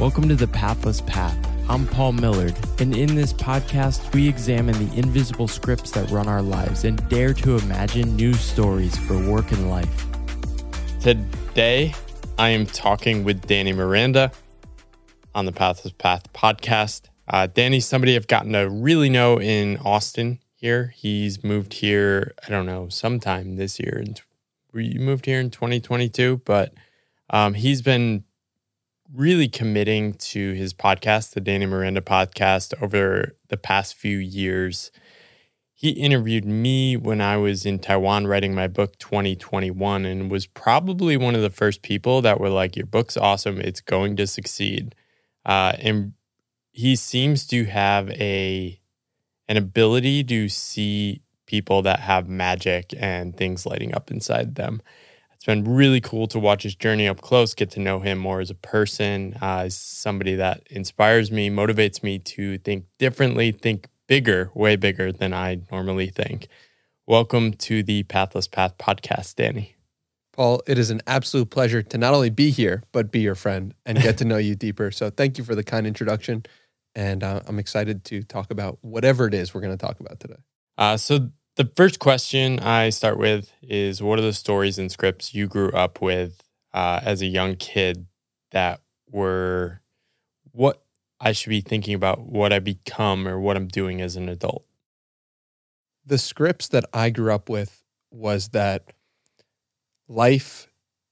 [0.00, 1.36] Welcome to the Pathless Path.
[1.68, 6.40] I'm Paul Millerd, and in this podcast, we examine the invisible scripts that run our
[6.40, 10.06] lives and dare to imagine new stories for work and life.
[11.02, 11.92] Today,
[12.38, 14.32] I am talking with Danny Miranda
[15.34, 17.10] on the Pathless Path podcast.
[17.28, 20.94] Uh, Danny's somebody I've gotten to really know in Austin here.
[20.96, 23.98] He's moved here, I don't know, sometime this year.
[23.98, 24.18] And
[24.72, 26.72] we moved here in 2022, but
[27.28, 28.24] um, he's been
[29.14, 34.90] really committing to his podcast, the Danny Miranda podcast, over the past few years.
[35.74, 41.16] He interviewed me when I was in Taiwan writing my book 2021 and was probably
[41.16, 43.60] one of the first people that were like, Your book's awesome.
[43.60, 44.94] It's going to succeed.
[45.44, 46.12] Uh, and
[46.70, 48.78] he seems to have a
[49.48, 54.80] an ability to see people that have magic and things lighting up inside them
[55.40, 58.40] it's been really cool to watch his journey up close, get to know him more
[58.40, 63.88] as a person, uh, as somebody that inspires me, motivates me to think differently, think
[64.06, 66.48] bigger, way bigger than I normally think.
[67.06, 69.76] Welcome to the Pathless Path podcast, Danny.
[70.34, 73.72] Paul, it is an absolute pleasure to not only be here, but be your friend
[73.86, 74.90] and get to know you deeper.
[74.90, 76.44] So thank you for the kind introduction.
[76.94, 80.20] And uh, I'm excited to talk about whatever it is we're going to talk about
[80.20, 80.42] today.
[80.76, 81.30] Uh, so
[81.60, 85.70] the first question I start with is What are the stories and scripts you grew
[85.72, 88.06] up with uh, as a young kid
[88.50, 88.80] that
[89.10, 89.82] were
[90.52, 90.82] what
[91.20, 94.64] I should be thinking about what I become or what I'm doing as an adult?
[96.06, 98.94] The scripts that I grew up with was that
[100.08, 100.66] life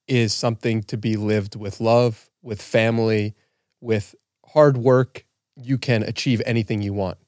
[0.06, 3.34] is something to be lived with love, with family,
[3.82, 4.14] with
[4.46, 5.26] hard work.
[5.56, 7.18] You can achieve anything you want.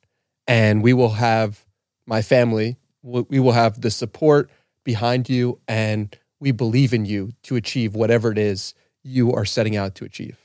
[0.46, 1.66] And we will have
[2.06, 4.50] my family we will have the support
[4.84, 9.76] behind you and we believe in you to achieve whatever it is you are setting
[9.76, 10.38] out to achieve.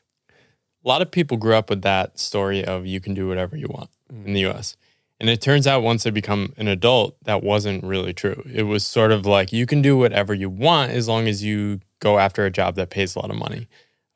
[0.83, 3.67] A lot of people grew up with that story of you can do whatever you
[3.69, 4.25] want mm.
[4.25, 4.75] in the US.
[5.19, 8.43] And it turns out once they become an adult, that wasn't really true.
[8.51, 11.79] It was sort of like you can do whatever you want as long as you
[11.99, 13.67] go after a job that pays a lot of money.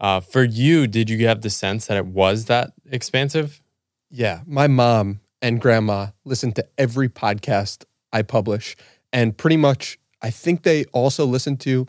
[0.02, 3.62] Uh, for you, did you have the sense that it was that expansive?
[4.10, 4.42] Yeah.
[4.46, 8.76] My mom and grandma listened to every podcast I publish.
[9.12, 11.88] And pretty much, I think they also listen to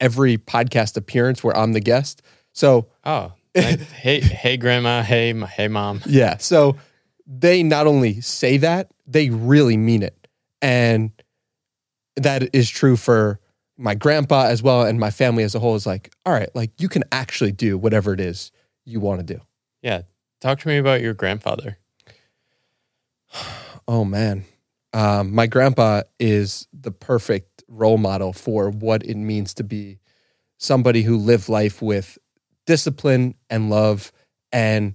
[0.00, 2.22] every podcast appearance where I'm the guest.
[2.52, 6.02] So, oh, hey, hey, grandma, hey, hey, mom.
[6.06, 6.36] Yeah.
[6.38, 6.76] So
[7.26, 10.28] they not only say that, they really mean it.
[10.60, 11.12] And
[12.16, 13.40] that is true for
[13.76, 16.72] my grandpa as well and my family as a whole is like, all right, like
[16.78, 18.50] you can actually do whatever it is
[18.84, 19.40] you want to do.
[19.82, 20.02] Yeah.
[20.40, 21.78] Talk to me about your grandfather.
[23.88, 24.44] oh, man.
[24.92, 29.98] Um, my grandpa is the perfect role model for what it means to be
[30.56, 32.18] somebody who lived life with
[32.66, 34.12] discipline and love
[34.52, 34.94] and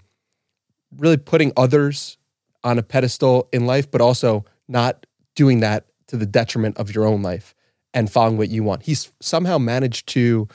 [0.97, 2.17] really putting others
[2.63, 5.05] on a pedestal in life, but also not
[5.35, 7.55] doing that to the detriment of your own life
[7.93, 8.83] and following what you want.
[8.83, 10.47] He's somehow managed to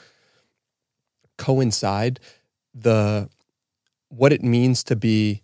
[1.37, 2.19] coincide
[2.73, 3.29] the
[4.09, 5.43] what it means to be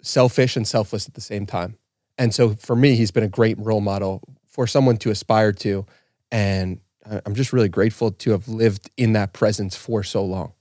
[0.00, 1.76] selfish and selfless at the same time.
[2.18, 5.86] And so for me, he's been a great role model for someone to aspire to.
[6.32, 6.80] And
[7.24, 10.52] I'm just really grateful to have lived in that presence for so long.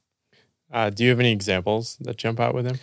[0.72, 2.80] Uh, do you have any examples that jump out with him?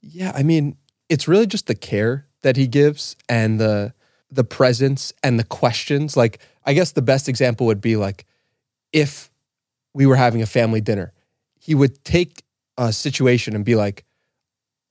[0.00, 0.76] Yeah, I mean,
[1.08, 3.92] it's really just the care that he gives and the
[4.30, 6.16] the presence and the questions.
[6.16, 8.26] Like, I guess the best example would be like
[8.92, 9.30] if
[9.94, 11.12] we were having a family dinner,
[11.58, 12.44] he would take
[12.76, 14.04] a situation and be like,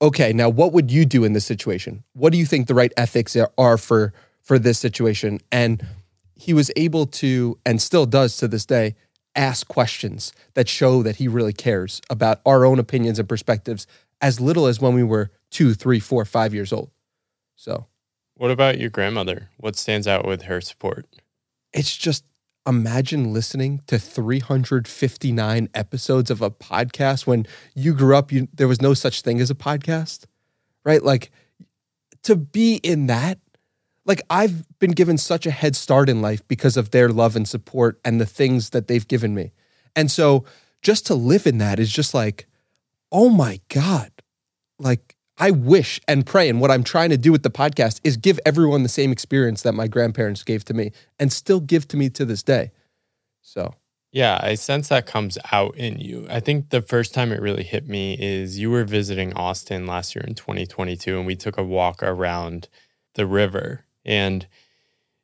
[0.00, 2.04] okay, now what would you do in this situation?
[2.12, 5.40] What do you think the right ethics are for for this situation?
[5.50, 5.86] And
[6.34, 8.94] he was able to, and still does to this day,
[9.34, 13.86] ask questions that show that he really cares about our own opinions and perspectives
[14.20, 16.90] as little as when we were two, three, four, five years old.
[17.56, 17.86] So,
[18.34, 19.50] what about your grandmother?
[19.56, 21.06] What stands out with her support?
[21.72, 22.24] It's just
[22.68, 28.82] imagine listening to 359 episodes of a podcast when you grew up you, there was
[28.82, 30.26] no such thing as a podcast
[30.88, 31.02] right?
[31.02, 31.30] Like
[32.22, 33.38] to be in that
[34.06, 37.46] like i've been given such a head start in life because of their love and
[37.46, 39.52] support and the things that they've given me.
[39.94, 40.44] And so
[40.82, 42.46] just to live in that is just like
[43.12, 44.10] oh my god.
[44.78, 48.16] Like I wish and pray, and what I'm trying to do with the podcast is
[48.16, 51.96] give everyone the same experience that my grandparents gave to me and still give to
[51.96, 52.72] me to this day.
[53.40, 53.74] So,
[54.10, 56.26] yeah, I sense that comes out in you.
[56.28, 60.16] I think the first time it really hit me is you were visiting Austin last
[60.16, 62.68] year in 2022, and we took a walk around
[63.14, 63.84] the river.
[64.04, 64.46] And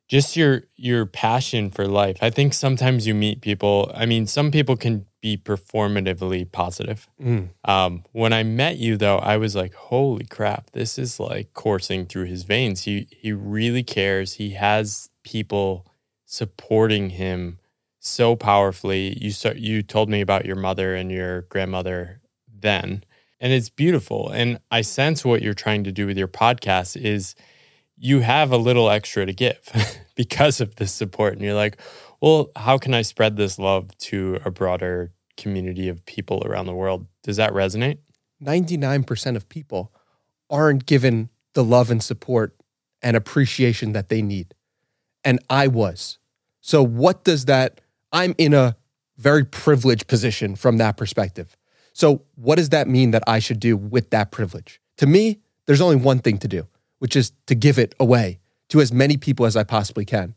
[0.07, 2.17] just your your passion for life.
[2.21, 3.91] I think sometimes you meet people.
[3.95, 7.07] I mean, some people can be performatively positive.
[7.19, 7.49] Mm.
[7.63, 10.71] Um, when I met you, though, I was like, "Holy crap!
[10.71, 12.83] This is like coursing through his veins.
[12.83, 14.33] He he really cares.
[14.33, 15.87] He has people
[16.25, 17.59] supporting him
[17.99, 19.17] so powerfully.
[19.19, 19.57] You start.
[19.57, 23.03] You told me about your mother and your grandmother then,
[23.39, 24.29] and it's beautiful.
[24.29, 27.33] And I sense what you're trying to do with your podcast is
[27.97, 29.59] you have a little extra to give
[30.15, 31.33] because of this support.
[31.33, 31.77] And you're like,
[32.21, 36.73] well, how can I spread this love to a broader community of people around the
[36.73, 37.07] world?
[37.23, 37.99] Does that resonate?
[38.43, 39.93] 99% of people
[40.49, 42.55] aren't given the love and support
[43.01, 44.53] and appreciation that they need.
[45.23, 46.19] And I was.
[46.61, 47.81] So, what does that?
[48.11, 48.75] I'm in a
[49.17, 51.55] very privileged position from that perspective.
[51.93, 54.81] So, what does that mean that I should do with that privilege?
[54.97, 56.67] To me, there's only one thing to do,
[57.05, 60.33] which is to give it away to as many people as I possibly can.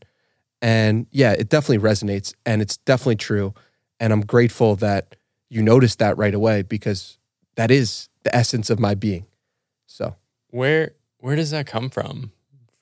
[0.60, 3.54] And yeah, it definitely resonates and it's definitely true.
[3.98, 5.16] And I'm grateful that
[5.48, 7.16] you noticed that right away because
[7.56, 9.24] that is the essence of my being.
[9.86, 10.16] So,
[10.50, 12.32] Where where does that come from?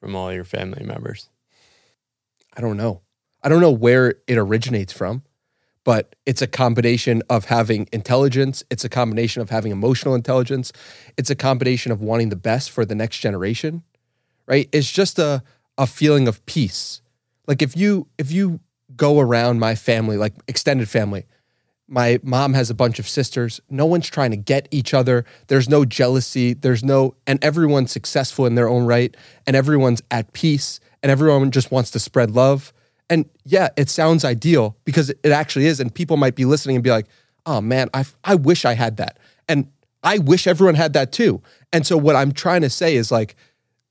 [0.00, 1.28] From all your family members?
[2.56, 3.02] I don't know.
[3.40, 5.22] I don't know where it originates from,
[5.86, 8.64] but it's a combination of having intelligence.
[8.70, 10.72] It's a combination of having emotional intelligence.
[11.16, 13.84] It's a combination of wanting the best for the next generation,
[14.46, 14.68] right?
[14.72, 15.44] It's just a,
[15.78, 17.02] a feeling of peace.
[17.46, 18.58] Like if you if you
[18.96, 21.24] go around my family, like extended family,
[21.86, 23.60] my mom has a bunch of sisters.
[23.70, 25.24] No one's trying to get each other.
[25.46, 26.52] There's no jealousy.
[26.52, 29.16] There's no, and everyone's successful in their own right,
[29.46, 32.72] and everyone's at peace, and everyone just wants to spread love.
[33.08, 35.80] And yeah, it sounds ideal because it actually is.
[35.80, 37.06] And people might be listening and be like,
[37.44, 39.18] oh man, I, I wish I had that.
[39.48, 39.70] And
[40.02, 41.42] I wish everyone had that too.
[41.72, 43.36] And so what I'm trying to say is like,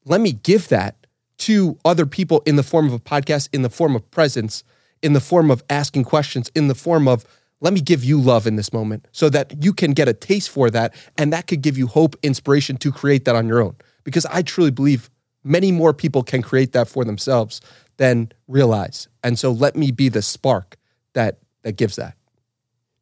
[0.06, 1.08] let me give that
[1.40, 4.64] to other people in the form of a podcast, in the form of presence,
[5.02, 7.26] in the form of asking questions, in the form of
[7.62, 10.50] let me give you love in this moment so that you can get a taste
[10.50, 10.94] for that.
[11.18, 13.76] And that could give you hope, inspiration to create that on your own.
[14.04, 15.10] Because I truly believe
[15.44, 17.62] many more people can create that for themselves
[17.98, 19.08] than realize.
[19.24, 20.78] And so let me be the spark
[21.14, 22.16] that that gives that.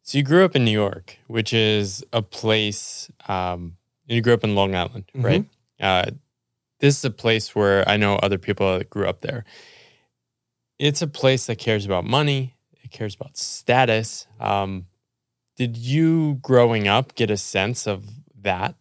[0.02, 3.10] So you grew up in New York, which is a place.
[3.26, 3.76] Um,
[4.06, 5.24] you grew up in Long Island, Mhm.
[5.24, 5.44] right?
[5.80, 6.10] Uh,
[6.80, 9.44] this is a place where I know other people that grew up there.
[10.78, 12.54] It's a place that cares about money.
[12.82, 14.26] It cares about status.
[14.40, 14.86] Um,
[15.56, 18.04] did you, growing up, get a sense of
[18.42, 18.74] that?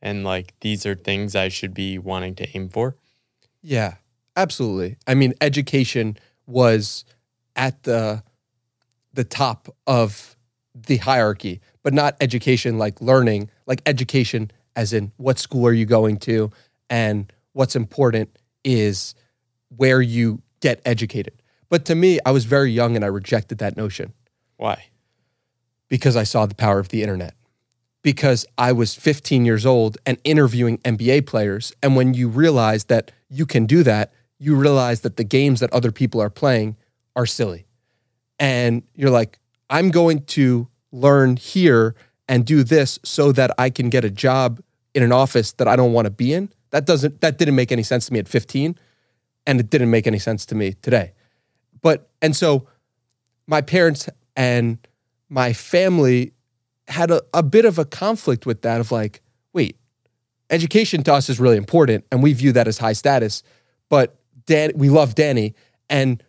[0.00, 2.96] And like, these are things I should be wanting to aim for.
[3.62, 3.96] Yeah,
[4.36, 4.96] absolutely.
[5.06, 6.16] I mean, education
[6.46, 7.04] was
[7.56, 8.22] at the
[9.12, 10.36] the top of
[10.74, 15.84] the hierarchy, but not education like learning, like education as in what school are you
[15.84, 16.50] going to
[16.88, 18.30] and what's important
[18.64, 19.14] is
[19.76, 21.34] where you get educated.
[21.68, 24.12] But to me, I was very young and I rejected that notion
[24.56, 24.84] Why?
[25.88, 27.34] because I saw the power of the internet.
[28.02, 31.74] Because I was 15 years old and interviewing NBA players.
[31.82, 34.10] And when you realize that you can do that,
[34.40, 36.76] you realize that the games that other people are playing
[37.14, 37.66] are silly.
[38.38, 39.38] And you're like,
[39.68, 41.94] I'm going to learn here
[42.26, 44.60] and do this so that I can get a job
[44.94, 46.50] in an office that I don't want to be in.
[46.70, 48.76] That doesn't that didn't make any sense to me at 15
[49.46, 51.12] and it didn't make any sense to me today.
[51.82, 52.66] But and so
[53.46, 54.78] my parents and
[55.28, 56.32] my family
[56.88, 59.22] had a, a bit of a conflict with that of like,
[59.52, 59.76] wait,
[60.50, 63.42] education to us is really important and we view that as high status,
[63.88, 65.54] but Dan, we love Danny.
[65.88, 66.22] And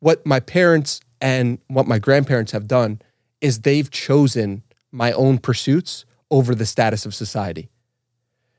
[0.00, 3.00] what my parents and what my grandparents have done
[3.40, 7.68] is they've chosen my own pursuits over the status of society.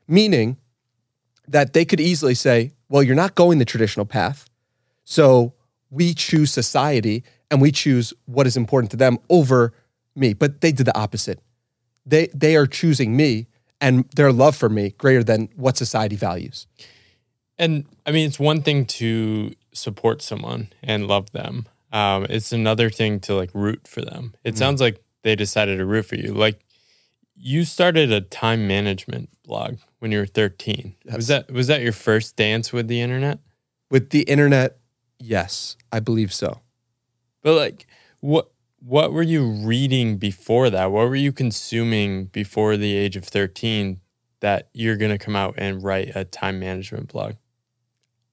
[0.06, 0.56] Meaning
[1.48, 4.48] that they could easily say, well, you're not going the traditional path.
[5.04, 5.54] So
[5.90, 9.72] we choose society and we choose what is important to them over
[10.14, 10.34] me.
[10.34, 11.40] But they did the opposite.
[12.06, 13.46] They they are choosing me
[13.80, 16.66] and their love for me greater than what society values.
[17.60, 21.66] And I mean, it's one thing to support someone and love them.
[21.92, 24.34] Um, it's another thing to like root for them.
[24.44, 26.32] It sounds like they decided to root for you.
[26.32, 26.64] Like
[27.36, 30.96] you started a time management blog when you were 13.
[31.12, 33.40] Was that was that your first dance with the internet?
[33.90, 34.78] With the internet,
[35.18, 36.60] yes, I believe so.
[37.42, 37.86] But like
[38.20, 40.90] what what were you reading before that?
[40.90, 44.00] What were you consuming before the age of 13
[44.40, 47.34] that you're going to come out and write a time management blog?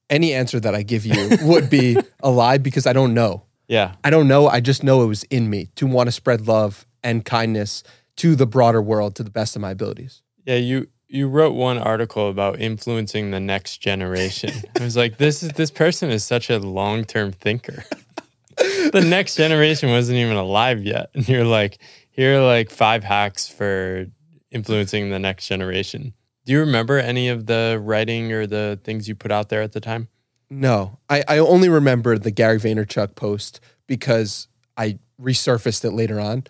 [0.09, 3.43] Any answer that I give you would be a lie because I don't know.
[3.67, 3.95] Yeah.
[4.03, 4.47] I don't know.
[4.47, 7.83] I just know it was in me to want to spread love and kindness
[8.17, 10.21] to the broader world to the best of my abilities.
[10.45, 14.51] Yeah, you you wrote one article about influencing the next generation.
[14.79, 17.83] I was like, this is this person is such a long term thinker.
[18.57, 23.47] the next generation wasn't even alive yet, and you're like, here are like five hacks
[23.47, 24.07] for
[24.51, 26.13] influencing the next generation.
[26.47, 29.73] Do you remember any of the writing or the things you put out there at
[29.73, 30.07] the time?
[30.49, 36.45] No, I, I only remember the Gary Vaynerchuk post because I resurfaced it later on.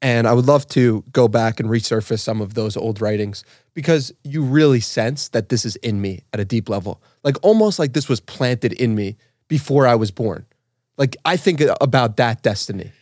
[0.00, 3.42] And I would love to go back and resurface some of those old writings
[3.74, 7.02] because you really sense that this is in me at a deep level.
[7.24, 9.16] Like almost like this was planted in me
[9.48, 10.46] before I was born.
[10.96, 12.92] Like I think about that destiny.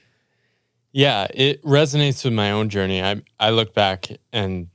[0.93, 3.03] Yeah, it resonates with my own journey.
[3.03, 4.69] I I look back and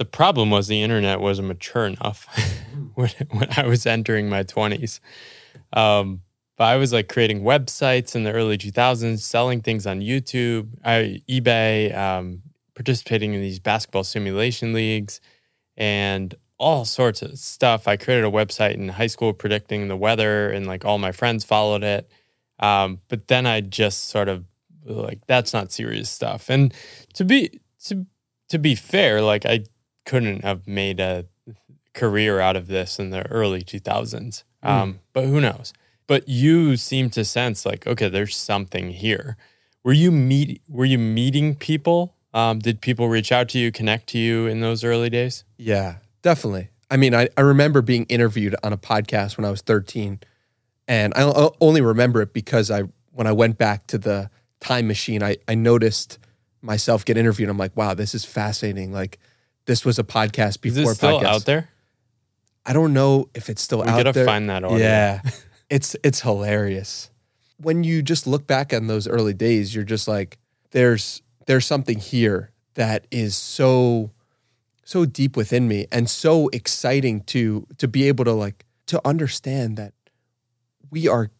[0.00, 2.26] the problem was the internet wasn't mature enough
[2.94, 4.98] when, when I was entering my 20s.
[5.74, 6.22] Um,
[6.56, 11.20] but I was like creating websites in the early 2000s, selling things on YouTube, I,
[11.28, 12.40] eBay, um,
[12.74, 15.20] participating in these basketball simulation leagues,
[15.76, 17.86] and all sorts of stuff.
[17.86, 21.44] I created a website in high school predicting the weather, and like all my friends
[21.44, 22.10] followed it.
[22.58, 24.46] Um, but then I just sort of
[24.86, 26.48] like that's not serious stuff.
[26.48, 26.72] And
[27.12, 28.06] to be to
[28.48, 29.64] to be fair, like I
[30.10, 31.26] couldn't have made a
[31.94, 34.44] career out of this in the early 2000s.
[34.62, 34.98] Um, mm.
[35.12, 35.72] But who knows?
[36.10, 39.36] but you seem to sense like okay there's something here
[39.84, 44.08] were you meet were you meeting people um, did people reach out to you connect
[44.08, 48.56] to you in those early days yeah definitely i mean I, I remember being interviewed
[48.64, 50.18] on a podcast when i was 13
[50.88, 55.22] and i only remember it because i when i went back to the time machine
[55.22, 56.18] i, I noticed
[56.60, 59.20] myself get interviewed i'm like wow this is fascinating like
[59.70, 61.24] this was a podcast before is it still podcast.
[61.24, 61.68] out there
[62.64, 63.94] I don't know if it's still out there.
[63.94, 64.26] we out gotta there.
[64.26, 64.78] find that audio.
[64.78, 65.22] Yeah,
[65.70, 67.10] it's it's hilarious.
[67.56, 70.38] When you just look back on those early days, you're just like,
[70.70, 74.10] there's there's something here that is so
[74.84, 79.76] so deep within me and so exciting to to be able to like to understand
[79.76, 79.94] that
[80.90, 81.30] we are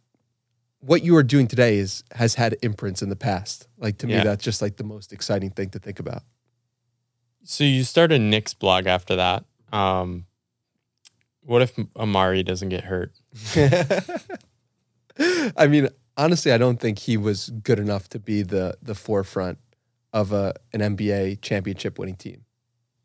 [0.81, 3.69] what you are doing today is has had imprints in the past.
[3.79, 4.19] Like to yeah.
[4.19, 6.23] me, that's just like the most exciting thing to think about.
[7.45, 9.45] So you started Knicks blog after that.
[9.73, 10.27] Um,
[11.43, 13.13] what if Amar'e doesn't get hurt?
[15.57, 19.59] I mean, honestly, I don't think he was good enough to be the the forefront
[20.13, 22.45] of a an NBA championship winning team.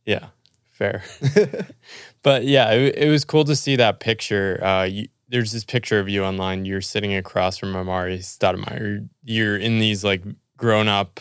[0.06, 0.27] Yeah,
[0.70, 1.04] fair.
[2.24, 4.63] but yeah, it, it, was cool to see that picture.
[4.63, 6.65] Uh, you, there's this picture of you online.
[6.65, 9.08] You're sitting across from Amar'e Stoudemire.
[9.24, 10.24] You're in these like
[10.58, 11.20] grown up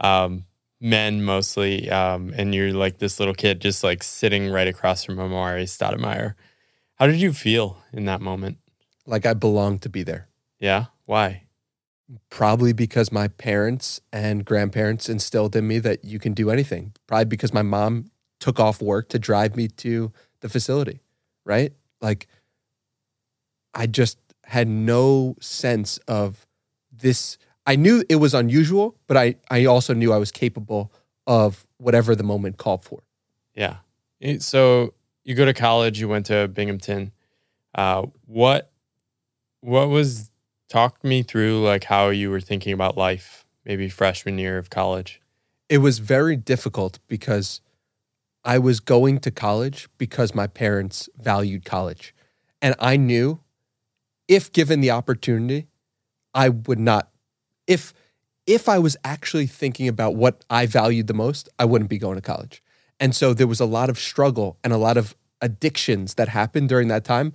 [0.00, 0.44] um,
[0.80, 5.16] men mostly, um, and you're like this little kid just like sitting right across from
[5.16, 6.34] Amar'e Stoudemire.
[6.96, 8.58] How did you feel in that moment?
[9.06, 10.28] Like I belonged to be there.
[10.60, 10.86] Yeah.
[11.06, 11.44] Why?
[12.30, 16.94] Probably because my parents and grandparents instilled in me that you can do anything.
[17.06, 21.00] Probably because my mom took off work to drive me to the facility,
[21.44, 21.72] right?
[22.00, 22.28] Like
[23.74, 26.46] I just had no sense of
[26.90, 27.38] this
[27.68, 30.90] I knew it was unusual, but I, I also knew I was capable
[31.26, 33.02] of whatever the moment called for.
[33.54, 33.76] Yeah.
[34.38, 37.12] So you go to college, you went to Binghamton.
[37.74, 38.72] Uh, what
[39.60, 40.30] what was
[40.70, 45.20] talk me through like how you were thinking about life, maybe freshman year of college?
[45.68, 47.60] It was very difficult because
[48.44, 52.14] I was going to college because my parents valued college.
[52.62, 53.40] And I knew
[54.26, 55.66] if given the opportunity,
[56.32, 57.10] I would not
[57.68, 57.94] if
[58.46, 62.16] if I was actually thinking about what I valued the most, I wouldn't be going
[62.16, 62.62] to college.
[62.98, 66.70] And so there was a lot of struggle and a lot of addictions that happened
[66.70, 67.34] during that time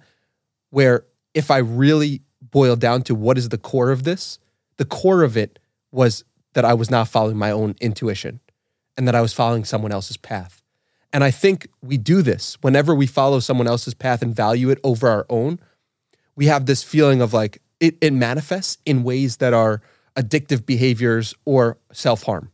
[0.72, 4.40] where if I really boiled down to what is the core of this,
[4.78, 5.60] the core of it
[5.92, 6.24] was
[6.54, 8.40] that I was not following my own intuition
[8.98, 10.64] and that I was following someone else's path.
[11.14, 14.80] And I think we do this whenever we follow someone else's path and value it
[14.84, 15.60] over our own.
[16.36, 19.82] We have this feeling of like it, it manifests in ways that are
[20.16, 22.52] addictive behaviors or self harm.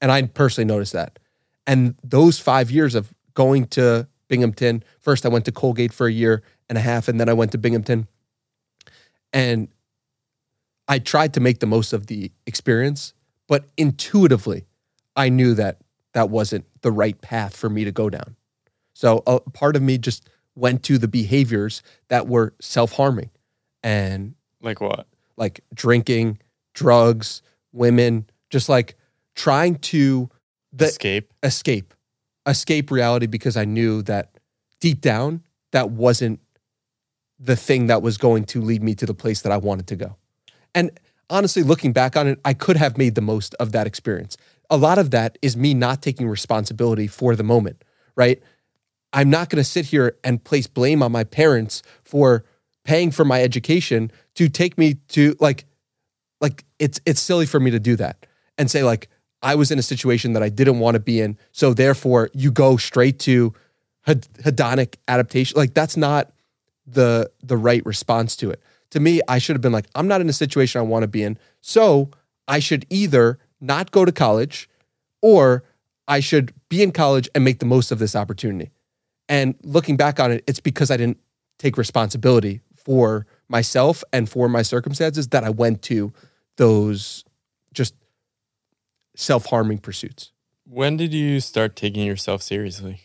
[0.00, 1.18] And I personally noticed that.
[1.66, 6.12] And those five years of going to Binghamton, first I went to Colgate for a
[6.12, 8.08] year and a half, and then I went to Binghamton.
[9.32, 9.68] And
[10.86, 13.12] I tried to make the most of the experience,
[13.46, 14.66] but intuitively,
[15.16, 15.78] I knew that
[16.14, 18.36] that wasn't the right path for me to go down.
[18.94, 23.30] So a part of me just went to the behaviors that were self harming.
[23.82, 25.06] And like what?
[25.36, 26.40] Like drinking,
[26.74, 28.96] drugs, women, just like
[29.34, 30.28] trying to
[30.72, 31.94] the, escape, escape,
[32.46, 34.38] escape reality because I knew that
[34.80, 36.40] deep down that wasn't
[37.38, 39.96] the thing that was going to lead me to the place that I wanted to
[39.96, 40.16] go.
[40.74, 40.90] And
[41.30, 44.36] honestly, looking back on it, I could have made the most of that experience.
[44.70, 47.84] A lot of that is me not taking responsibility for the moment,
[48.16, 48.42] right?
[49.12, 52.44] I'm not going to sit here and place blame on my parents for
[52.84, 55.64] paying for my education to take me to like
[56.40, 58.26] like it's it's silly for me to do that
[58.56, 59.08] and say like
[59.42, 62.50] I was in a situation that I didn't want to be in so therefore you
[62.50, 63.54] go straight to
[64.06, 65.56] hedonic adaptation.
[65.56, 66.32] Like that's not
[66.86, 68.62] the the right response to it.
[68.90, 71.08] To me I should have been like I'm not in a situation I want to
[71.08, 72.10] be in so
[72.46, 74.68] I should either not go to college
[75.20, 75.64] or
[76.06, 78.70] I should be in college and make the most of this opportunity.
[79.28, 81.18] And looking back on it, it's because I didn't
[81.58, 86.12] take responsibility for myself and for my circumstances that I went to
[86.58, 87.24] those
[87.72, 87.94] just
[89.16, 90.32] self harming pursuits.
[90.64, 93.00] When did you start taking yourself seriously?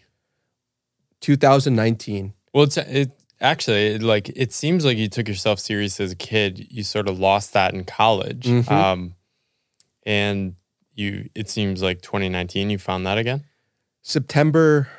[1.22, 2.34] 2019.
[2.54, 6.16] Well, it's it actually it, like it seems like you took yourself serious as a
[6.16, 6.68] kid.
[6.70, 8.70] You sort of lost that in college, Mhm.
[8.70, 9.16] um,
[10.06, 10.56] and
[10.94, 11.30] you.
[11.34, 12.70] It seems like 2019.
[12.70, 13.46] You found that again.
[14.02, 14.90] September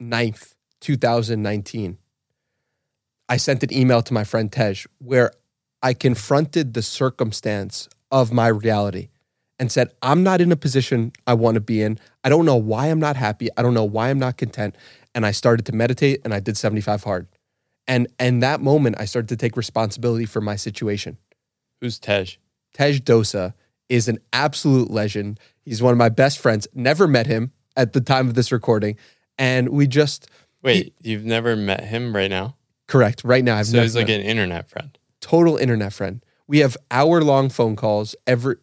[0.00, 1.98] 9th, 2019,
[3.28, 5.32] I sent an email to my friend Tej where
[5.84, 9.10] I confronted the circumstance of my reality
[9.58, 11.98] and said, I'm not in a position I want to be in.
[12.24, 13.50] I don't know why I'm not happy.
[13.58, 14.76] I don't know why I'm not content.
[15.14, 17.28] And I started to meditate and I did 75 hard.
[17.86, 21.18] And and that moment I started to take responsibility for my situation.
[21.82, 22.38] Who's Tej?
[22.72, 23.52] Tej Dosa
[23.90, 25.38] is an absolute legend.
[25.66, 26.66] He's one of my best friends.
[26.72, 28.96] Never met him at the time of this recording.
[29.36, 30.30] And we just
[30.62, 32.56] Wait, you've never met him right now?
[32.86, 33.56] correct right now.
[33.56, 34.96] I've so he's like an internet friend.
[35.24, 36.22] Total internet friend.
[36.46, 38.56] We have hour long phone calls every,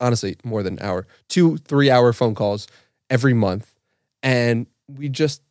[0.00, 2.66] honestly, more than an hour, two, three hour phone calls
[3.10, 3.74] every month.
[4.22, 5.42] And we just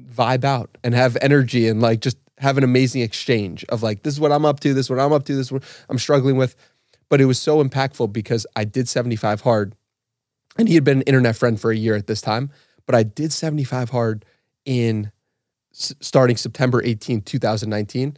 [0.00, 4.14] vibe out and have energy and like just have an amazing exchange of like, this
[4.14, 5.98] is what I'm up to, this is what I'm up to, this is what I'm
[5.98, 6.56] struggling with.
[7.10, 9.74] But it was so impactful because I did 75 hard
[10.56, 12.50] and he had been an internet friend for a year at this time.
[12.86, 14.24] But I did 75 hard
[14.64, 15.12] in
[15.74, 18.16] s- starting September 18th, 2019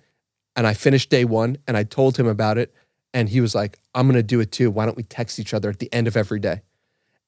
[0.56, 2.74] and I finished day one and I told him about it.
[3.14, 4.70] And he was like, I'm going to do it too.
[4.70, 6.62] Why don't we text each other at the end of every day?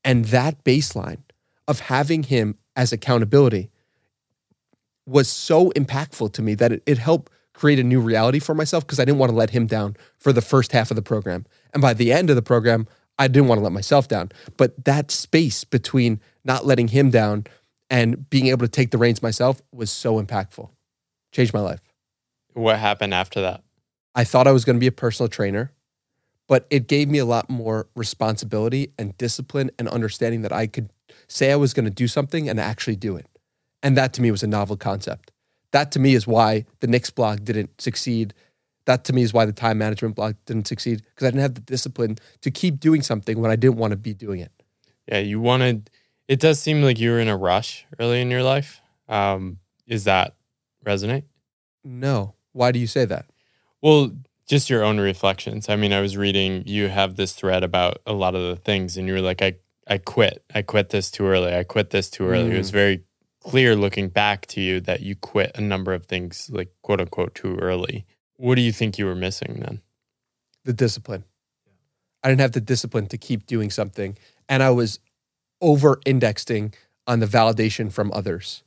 [0.03, 1.23] And that baseline
[1.67, 3.71] of having him as accountability
[5.07, 8.85] was so impactful to me that it, it helped create a new reality for myself
[8.85, 11.47] because I didn't want to let him down for the first half of the program.
[11.73, 12.87] And by the end of the program,
[13.19, 14.33] I didn't want to let myself down.
[14.57, 17.47] But that space between not letting him down
[17.89, 20.69] and being able to take the reins myself was so impactful.
[21.33, 21.81] Changed my life.
[22.55, 23.63] What happened after that?
[24.15, 25.73] I thought I was going to be a personal trainer,
[26.49, 30.91] but it gave me a lot more responsibility and discipline and understanding that I could
[31.29, 33.27] say I was going to do something and actually do it.
[33.83, 35.31] And that to me was a novel concept.
[35.73, 38.33] That to me is why the Knicks blog didn't succeed.
[38.87, 41.55] That to me is why the time management blog didn't succeed because I didn't have
[41.55, 44.53] the discipline to keep doing something when I didn't want to be doing it.
[45.09, 45.91] Yeah, you wanted.
[46.29, 48.81] It does seem like you were in a rush early in your life.
[49.09, 50.37] Um, is that
[50.87, 51.25] resonate?
[51.83, 52.34] No.
[52.55, 53.27] Why do you say that?
[53.83, 54.11] Well,
[54.49, 55.69] just your own reflections.
[55.69, 56.63] I mean, I was reading.
[56.67, 59.57] You have this thread about a lot of the things, and you were like, "I,
[59.87, 60.43] I quit.
[60.55, 61.55] I quit this too early.
[61.55, 62.73] I quit this too early." It was mm.
[62.73, 63.05] very
[63.41, 67.35] clear looking back to you that you quit a number of things, like quote unquote,
[67.35, 68.07] too early.
[68.37, 69.83] What do you think you were missing then?
[70.65, 71.25] the discipline.
[72.23, 74.17] I didn't have the discipline to keep doing something.
[74.49, 74.99] And I was
[75.61, 76.75] over indexing
[77.07, 78.63] on the validation from others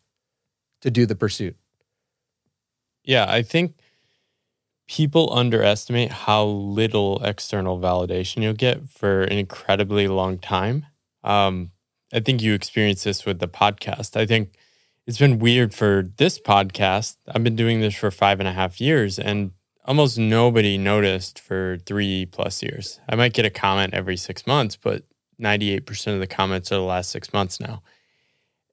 [0.82, 1.56] to do the pursuit.
[3.08, 3.80] Yeah, I think
[4.86, 10.86] people underestimate how little external validation you'll get for an incredibly long time.
[11.24, 11.72] Um,
[12.13, 14.17] I think you experienced this with the podcast.
[14.17, 14.56] I think
[15.06, 17.15] it's been weird for this podcast.
[17.30, 19.52] I've been doing this for five and a half years, and
[19.86, 23.00] almost nobody noticed for three plus years.
[23.08, 25.04] I might get a comment every six months, but
[25.41, 27.84] 98% of the comments are the last six months now.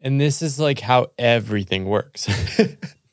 [0.00, 2.28] And this is like how everything works.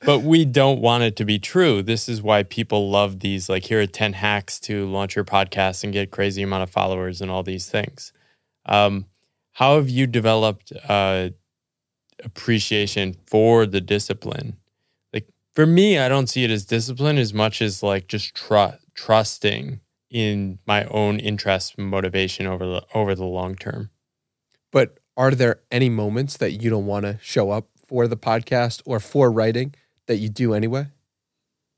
[0.00, 1.82] but we don't want it to be true.
[1.82, 5.84] This is why people love these like here are 10 hacks to launch your podcast
[5.84, 8.12] and get crazy amount of followers and all these things.
[8.66, 9.06] Um,
[9.52, 11.30] how have you developed uh,
[12.22, 14.56] appreciation for the discipline?
[15.12, 18.76] Like for me, I don't see it as discipline as much as like just tr-
[18.94, 23.90] trusting in my own interest and motivation over the over the long term.
[24.72, 28.82] But are there any moments that you don't want to show up for the podcast
[28.84, 29.74] or for writing
[30.06, 30.86] that you do anyway?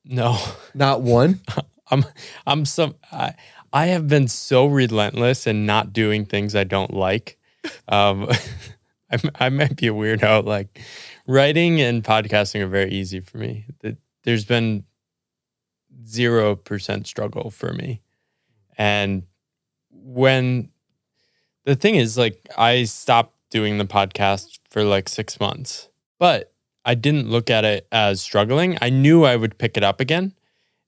[0.04, 0.38] No.
[0.74, 1.40] Not one.
[1.90, 2.04] I'm
[2.46, 3.34] I'm some I,
[3.72, 7.38] I have been so relentless in not doing things I don't like.
[7.88, 8.28] Um,
[9.10, 10.44] I, I might be a weirdo.
[10.44, 10.80] Like
[11.26, 13.64] writing and podcasting are very easy for me.
[13.80, 14.84] The- There's been
[16.06, 18.02] zero percent struggle for me,
[18.76, 19.22] and
[19.90, 20.70] when
[21.64, 25.87] the thing is, like, I stopped doing the podcast for like six months,
[26.18, 26.52] but
[26.84, 28.78] I didn't look at it as struggling.
[28.80, 30.32] I knew I would pick it up again.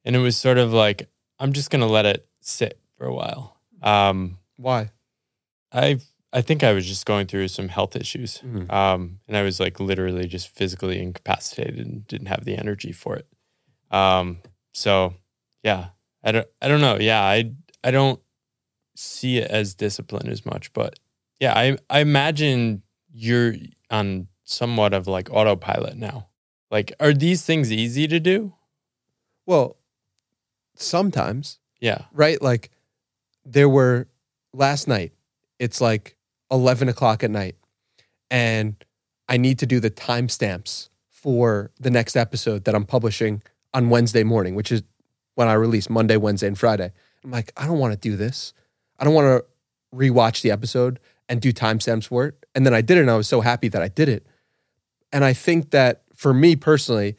[0.05, 3.15] And it was sort of like, I'm just going to let it sit for a
[3.15, 3.59] while.
[3.83, 4.91] Um, Why?
[5.73, 5.99] I
[6.33, 8.71] I think I was just going through some health issues, Mhm.
[8.73, 13.17] um, and I was like literally just physically incapacitated and didn't have the energy for
[13.17, 13.27] it.
[13.91, 14.39] Um,
[14.73, 15.15] so
[15.65, 15.89] yeah,
[16.23, 16.99] I don't I don't know.
[17.01, 18.21] Yeah, I I don't
[18.95, 20.99] see it as discipline as much, but
[21.41, 23.55] yeah, I I imagine you're
[23.91, 26.27] on somewhat of like autopilot now.
[26.71, 28.53] Like, are these things easy to do?
[29.47, 29.77] Well,
[30.75, 32.03] sometimes, Yeah.
[32.13, 32.41] right?
[32.41, 32.71] Like
[33.45, 34.09] there were
[34.53, 35.13] last night,
[35.59, 36.17] it's like
[36.51, 37.57] 11 o'clock at night,
[38.31, 38.75] and
[39.29, 43.43] I need to do the timestamps for the next episode that I'm publishing
[43.75, 44.83] on Wednesday morning, which is
[45.35, 46.93] when I release Monday, Wednesday, and Friday.
[47.23, 48.53] I'm like, I don't want to do this.
[48.99, 49.45] I don't want to
[49.97, 52.47] rewatch the episode and do timestamps for it.
[52.55, 54.27] And then I did it, and I was so happy that I did it.
[55.13, 57.17] And I think that for me personally,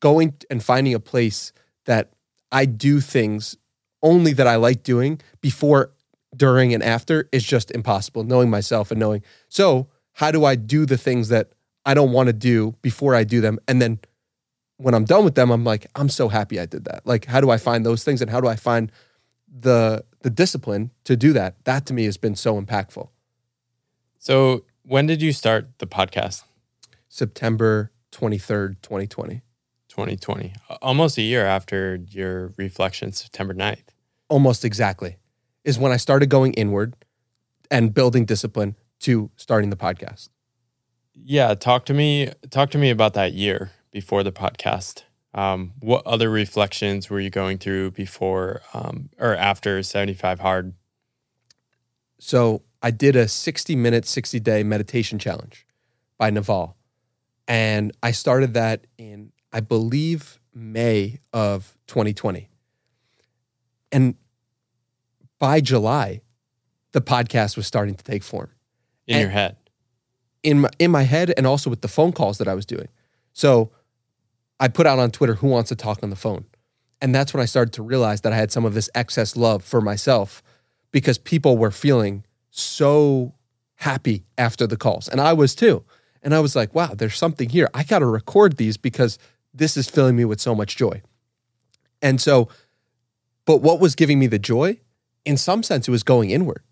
[0.00, 1.52] going and finding a place
[1.86, 2.10] that
[2.52, 3.56] I do things
[4.02, 5.92] only that I like doing before,
[6.36, 8.22] during, and after is just impossible.
[8.22, 9.22] Knowing myself and knowing.
[9.48, 11.50] So, how do I do the things that
[11.84, 13.58] I don't want to do before I do them?
[13.66, 13.98] And then
[14.76, 17.06] when I'm done with them, I'm like, I'm so happy I did that.
[17.06, 18.92] Like, how do I find those things and how do I find
[19.48, 21.56] the the discipline to do that?
[21.64, 23.08] That to me has been so impactful.
[24.18, 26.44] So when did you start the podcast?
[27.14, 29.42] September 23rd, 2020.
[29.88, 33.84] 2020, almost a year after your reflection, September 9th.
[34.28, 35.18] Almost exactly
[35.62, 36.96] is when I started going inward
[37.70, 40.30] and building discipline to starting the podcast.
[41.14, 42.32] Yeah, talk to me.
[42.50, 45.04] Talk to me about that year before the podcast.
[45.32, 50.74] Um, what other reflections were you going through before um, or after 75 hard?
[52.18, 55.64] So I did a 60 minute, 60 day meditation challenge
[56.18, 56.76] by Naval.
[57.46, 62.48] And I started that in, I believe, May of 2020.
[63.92, 64.14] And
[65.38, 66.22] by July,
[66.92, 68.50] the podcast was starting to take form
[69.06, 69.56] in And- your head.
[70.42, 72.88] in my, in my head and also with the phone calls that I was doing.
[73.32, 73.70] So
[74.60, 76.44] I put out on Twitter, who wants to talk on the phone?
[77.00, 79.64] And that's when I started to realize that I had some of this excess love
[79.64, 80.42] for myself
[80.92, 83.34] because people were feeling so
[83.76, 85.08] happy after the calls.
[85.08, 85.82] And I was too.
[86.24, 87.68] And I was like, wow, there's something here.
[87.74, 89.18] I got to record these because
[89.52, 91.02] this is filling me with so much joy.
[92.02, 92.48] And so,
[93.44, 94.80] but what was giving me the joy?
[95.24, 96.62] In some sense, it was going inward,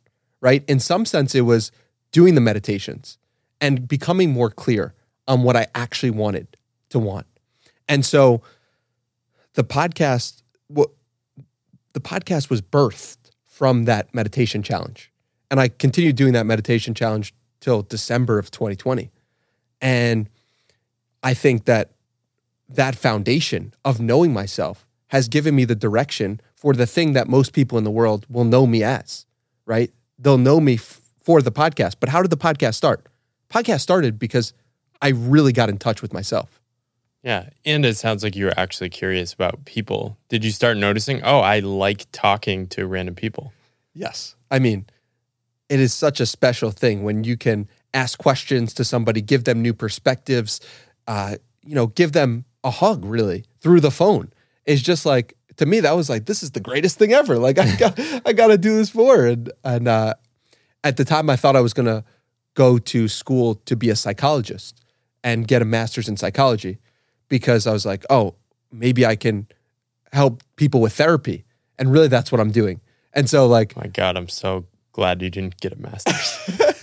[0.40, 0.64] right?
[0.66, 1.70] In some sense, it was
[2.10, 3.18] doing the meditations
[3.60, 4.94] and becoming more clear
[5.28, 6.56] on what I actually wanted
[6.88, 7.26] to want.
[7.88, 8.42] And so
[9.54, 10.90] the podcast what
[11.92, 15.12] the podcast was birthed from that meditation challenge.
[15.50, 19.10] And I continued doing that meditation challenge till December of 2020.
[19.82, 20.28] And
[21.22, 21.90] I think that
[22.68, 27.52] that foundation of knowing myself has given me the direction for the thing that most
[27.52, 29.26] people in the world will know me as,
[29.66, 29.92] right?
[30.18, 31.96] They'll know me f- for the podcast.
[32.00, 33.06] But how did the podcast start?
[33.50, 34.54] Podcast started because
[35.02, 36.60] I really got in touch with myself.
[37.22, 37.50] Yeah.
[37.64, 40.16] And it sounds like you were actually curious about people.
[40.28, 43.52] Did you start noticing, oh, I like talking to random people?
[43.94, 44.34] Yes.
[44.50, 44.86] I mean,
[45.68, 49.62] it is such a special thing when you can ask questions to somebody, give them
[49.62, 50.60] new perspectives,
[51.06, 54.32] uh, you know, give them a hug really through the phone.
[54.64, 57.38] It's just like to me that was like this is the greatest thing ever.
[57.38, 60.14] Like I got I got to do this for and and uh,
[60.84, 62.04] at the time I thought I was gonna
[62.54, 64.80] go to school to be a psychologist
[65.24, 66.78] and get a master's in psychology
[67.28, 68.34] because I was like, oh,
[68.70, 69.46] maybe I can
[70.12, 71.44] help people with therapy,
[71.78, 72.80] and really that's what I'm doing.
[73.12, 76.72] And so like My God, I'm so glad you didn't get a master's.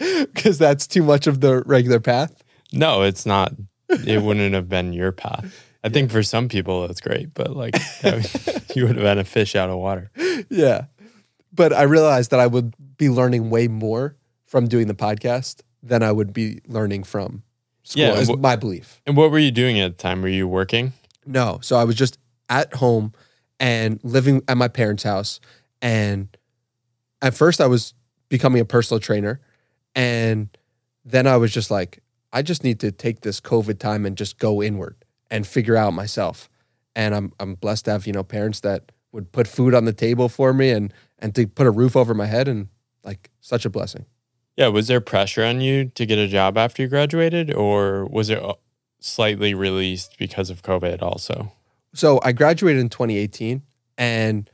[0.34, 2.42] because that's too much of the regular path.
[2.72, 3.52] no, it's not.
[3.88, 5.66] It wouldn't have been your path.
[5.82, 9.24] I think for some people it's great, but like that you would have been a
[9.24, 10.10] fish out of water.
[10.48, 10.84] Yeah.
[11.52, 16.02] But I realized that I would be learning way more from doing the podcast than
[16.02, 17.42] I would be learning from
[17.82, 19.00] school, Yeah, is wh- my belief.
[19.06, 20.22] And what were you doing at the time?
[20.22, 20.92] Were you working?
[21.26, 21.58] No.
[21.62, 23.12] So I was just at home
[23.58, 25.40] and living at my parents' house.
[25.82, 26.28] And
[27.22, 27.94] at first I was
[28.28, 29.40] becoming a personal trainer.
[29.94, 30.48] And
[31.04, 34.38] then I was just like, I just need to take this COVID time and just
[34.38, 36.48] go inward and figure out myself.
[36.94, 39.92] And I'm I'm blessed to have, you know, parents that would put food on the
[39.92, 42.68] table for me and and to put a roof over my head and
[43.04, 44.06] like such a blessing.
[44.56, 44.68] Yeah.
[44.68, 48.42] Was there pressure on you to get a job after you graduated, or was it
[48.42, 48.54] uh,
[49.00, 51.52] slightly released because of COVID also?
[51.94, 53.62] So I graduated in 2018
[53.98, 54.48] and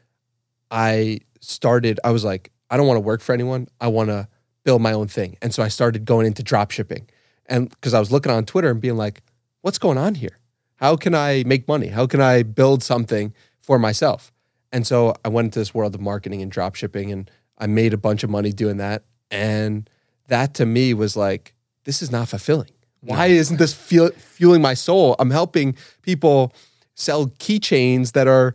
[0.71, 3.69] I started, I was like, I don't want to work for anyone.
[3.81, 4.29] I want to
[4.67, 5.39] build my own thing.
[5.41, 7.09] And so I started going into drop shipping.
[7.47, 9.23] And because I was looking on Twitter and being like,
[9.63, 10.39] what's going on here?
[10.75, 11.87] How can I make money?
[11.87, 14.33] How can I build something for myself?
[14.73, 17.95] And so I went into this world of marketing and drop shipping and I made
[17.95, 19.05] a bunch of money doing that.
[19.31, 19.89] And
[20.27, 22.71] that to me was like, this is not fulfilling.
[23.03, 25.15] Why isn't this feel, fueling my soul?
[25.21, 26.53] I'm helping people
[26.97, 28.53] sell keychains that are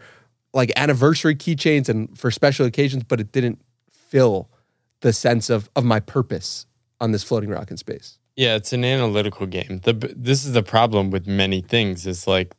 [0.53, 4.49] like anniversary keychains and for special occasions, but it didn't fill
[5.01, 6.65] the sense of of my purpose
[6.99, 8.17] on this floating rock in space.
[8.35, 9.81] Yeah, it's an analytical game.
[9.83, 12.07] The this is the problem with many things.
[12.07, 12.55] It's like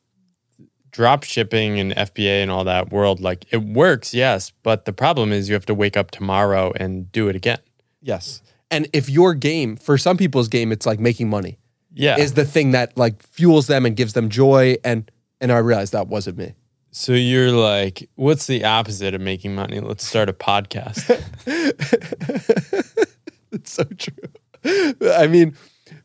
[0.91, 3.21] drop shipping and FBA and all that world.
[3.21, 7.11] Like it works, yes, but the problem is you have to wake up tomorrow and
[7.11, 7.59] do it again.
[8.03, 8.43] Yes.
[8.71, 11.59] And if your game, for some people's game, it's like making money.
[11.95, 14.77] Yeah, Is the thing that like fuels them and gives them joy.
[14.83, 16.55] And and I realized that wasn't me.
[16.95, 19.81] So you're like, what's the opposite of making money?
[19.81, 21.09] Let's start a podcast.
[23.53, 24.95] It's so true.
[25.15, 25.55] I mean,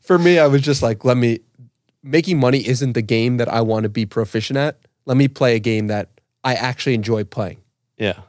[0.02, 1.40] for me, I was just like, let me
[2.02, 4.78] making money isn't the game that I want to be proficient at.
[5.06, 6.10] Let me play a game that
[6.44, 7.62] I actually enjoy playing.
[7.96, 8.20] yeah.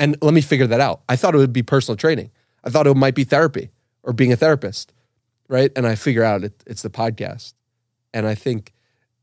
[0.00, 1.00] And let me figure that out.
[1.08, 2.30] I thought it would be personal training.
[2.62, 3.70] I thought it might be therapy
[4.04, 4.92] or being a therapist,
[5.48, 5.72] right?
[5.74, 7.54] And I figure out it, it's the podcast.
[8.14, 8.72] And I think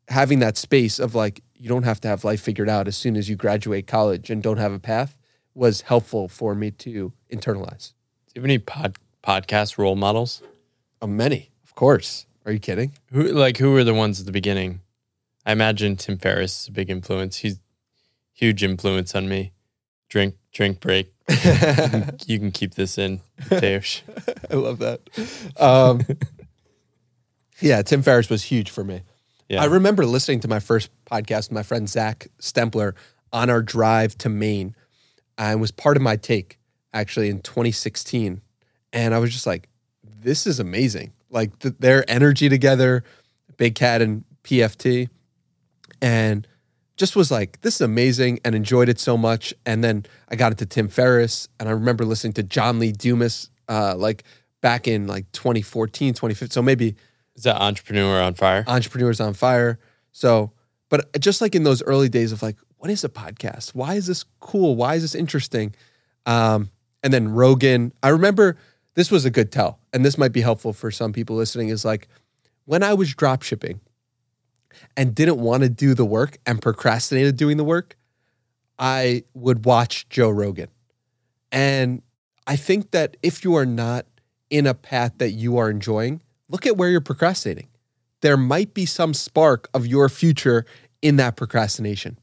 [0.10, 3.16] having that space of like, you don't have to have life figured out as soon
[3.16, 5.18] as you graduate college and don't have a path
[5.56, 7.94] was helpful for me to internalize.
[8.28, 10.44] Do you have any pod, podcast role models?
[11.02, 12.28] Uh, many, of course.
[12.46, 12.94] Are you kidding?
[13.12, 14.82] Who like who were the ones at the beginning?
[15.44, 17.38] I imagine Tim Ferriss is a big influence.
[17.38, 17.60] He's
[18.32, 19.52] huge influence on me.
[20.08, 21.16] Drink drink break.
[21.28, 24.04] you, can, you can keep this in, Teush.
[24.52, 25.02] I love that.
[25.60, 26.04] Um,
[27.60, 29.02] yeah, Tim Ferriss was huge for me.
[29.50, 29.62] Yeah.
[29.62, 32.94] I remember listening to my first podcast with my friend Zach Stempler
[33.32, 34.76] on our drive to Maine.
[35.38, 36.60] And was Pardon My Take
[36.94, 38.42] actually in 2016.
[38.94, 39.68] And I was just like,
[40.04, 41.14] this is amazing.
[41.30, 43.04] Like th- their energy together,
[43.58, 45.10] Big Cat and PFT.
[46.02, 46.48] And
[46.96, 49.54] just was like, this is amazing and enjoyed it so much.
[49.66, 53.50] And then I got into Tim Ferriss and I remember listening to John Lee Dumas
[53.68, 54.24] uh, like
[54.62, 56.52] back in like 2014, 2015.
[56.52, 56.96] So maybe
[57.36, 58.64] Is that entrepreneur on fire?
[58.68, 59.80] entrepreneurs on fire.
[60.12, 60.52] So,
[60.90, 63.76] but just like in those early days of like, what is a podcast?
[63.76, 64.76] Why is this cool?
[64.76, 65.76] Why is this interesting?
[66.26, 66.70] Um,
[67.04, 68.58] and then Rogan, I remember
[68.94, 71.70] this was a good tell, and this might be helpful for some people listening.
[71.70, 72.08] Is like
[72.66, 73.82] when I was drop shipping
[74.96, 77.98] and didn't want to do the work and procrastinated doing the work,
[78.80, 80.70] I would watch Joe Rogan.
[81.52, 82.02] And
[82.48, 84.06] I think that if you are not
[84.50, 87.68] in a path that you are enjoying, look at where you're procrastinating.
[88.22, 90.66] There might be some spark of your future
[91.02, 92.18] in that procrastination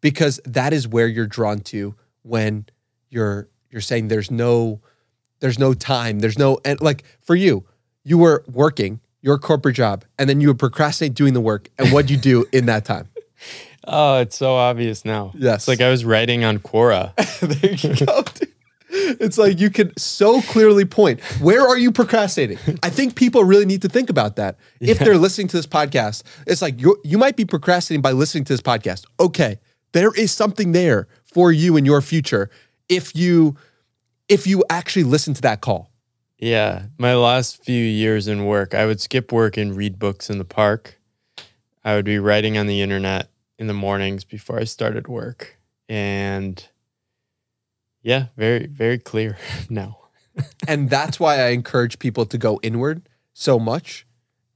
[0.00, 2.66] because that is where you're drawn to when
[3.10, 4.80] you're you're saying there's no
[5.40, 7.64] there's no time there's no and like for you
[8.04, 11.92] you were working your corporate job and then you would procrastinate doing the work and
[11.92, 13.08] what you do in that time
[13.90, 15.32] Oh, it's so obvious now.
[15.34, 15.62] Yes.
[15.62, 17.14] It's like I was writing on Quora.
[17.40, 18.47] there you go dude.
[19.20, 23.66] It's like you can so clearly point where are you procrastinating i think people really
[23.66, 27.18] need to think about that if they're listening to this podcast it's like you you
[27.18, 29.58] might be procrastinating by listening to this podcast okay
[29.92, 32.50] there is something there for you in your future
[32.88, 33.56] if you
[34.28, 35.90] if you actually listen to that call
[36.38, 36.86] Yeah.
[36.98, 40.44] My last few years in work, I would skip work and read books in the
[40.44, 41.00] park.
[41.84, 45.58] I would be writing on the internet in the mornings before I started work.
[45.88, 46.64] And
[48.08, 49.36] yeah, very, very clear
[49.68, 49.98] now.
[50.66, 54.06] and that's why I encourage people to go inward so much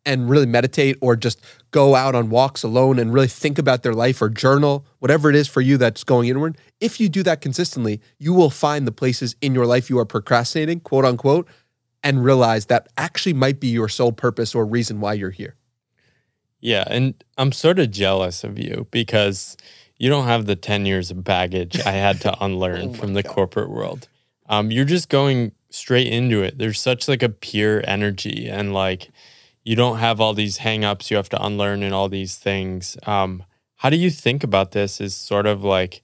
[0.06, 1.38] and really meditate or just
[1.70, 5.36] go out on walks alone and really think about their life or journal, whatever it
[5.36, 6.56] is for you that's going inward.
[6.80, 10.06] If you do that consistently, you will find the places in your life you are
[10.06, 11.46] procrastinating, quote unquote,
[12.02, 15.56] and realize that actually might be your sole purpose or reason why you're here.
[16.58, 16.84] Yeah.
[16.86, 19.58] And I'm sort of jealous of you because
[19.96, 23.22] you don't have the 10 years of baggage I had to unlearn Oh from the
[23.22, 23.32] God.
[23.32, 24.08] corporate world.
[24.48, 26.58] Um, you're just going straight into it.
[26.58, 29.10] There's such like a pure energy and like
[29.64, 32.96] you don't have all these hangups you have to unlearn and all these things.
[33.06, 33.44] Um,
[33.76, 36.02] how do you think about this is sort of like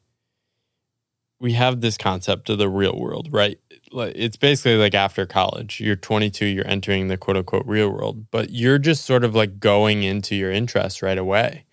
[1.41, 3.59] we have this concept of the real world, right?
[3.93, 8.31] Like it's basically like after college, you're 22, you're entering the quote unquote real world,
[8.31, 11.65] but you're just sort of like going into your interests right away.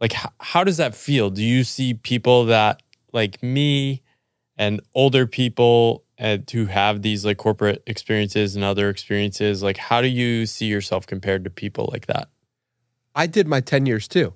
[0.00, 1.30] Like, how, how does that feel?
[1.30, 2.82] Do you see people that
[3.12, 4.02] like me
[4.56, 9.62] and older people and who have these like corporate experiences and other experiences?
[9.62, 12.28] Like, how do you see yourself compared to people like that?
[13.14, 14.34] I did my 10 years too.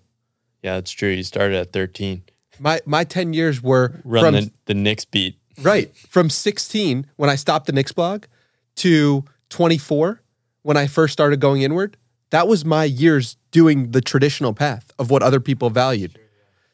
[0.63, 1.11] Yeah, that's true.
[1.11, 2.23] You started at 13,
[2.59, 5.37] My my 10 years were run from the, the Knicks beat.
[5.61, 5.95] Right.
[5.97, 8.25] From 16, when I stopped the Knicks blog,
[8.77, 10.23] to 24
[10.63, 11.97] when I first started going inward,
[12.31, 16.19] that was my years doing the traditional path of what other people valued.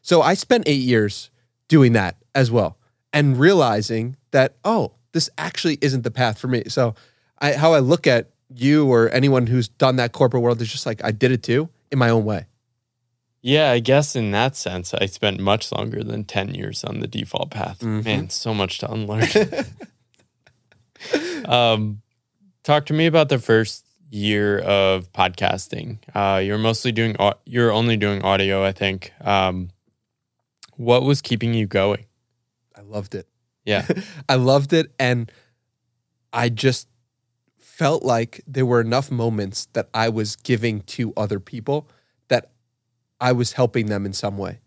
[0.01, 1.29] So I spent eight years
[1.69, 2.79] doing that as well
[3.13, 6.65] and realizing that, oh, this actually isn't the path for me.
[6.69, 6.95] So
[7.41, 10.87] I, how I look at you or anyone who's done that corporate world is just
[10.87, 12.47] like, I did it too in my own way.
[13.41, 17.07] Yeah, I guess in that sense, I spent much longer than 10 years on the
[17.07, 17.81] default path.
[17.81, 18.05] Mhm.
[18.05, 19.25] Man, so much to unlearn.
[21.47, 22.03] um,
[22.65, 25.99] talk to me about the first year of podcasting.
[26.15, 29.13] Uh, you're mostly doing, you're only doing audio, I think.
[29.21, 29.71] Um,
[30.77, 32.07] what was keeping you going?
[32.75, 33.27] I loved it.
[33.65, 33.87] Yeah.
[34.29, 34.93] I loved it.
[34.99, 35.31] And
[36.33, 36.89] I just
[37.59, 41.89] felt like there were enough moments that I was giving to other people
[42.29, 42.51] that
[43.21, 44.61] I was helping them in some way.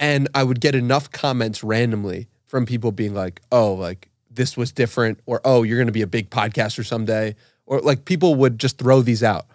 [0.00, 4.72] And I would get enough comments randomly from people being like, oh, like this was
[4.72, 7.34] different, or oh, you're going to be a big podcaster someday.
[7.66, 9.46] Or like people would just throw these out.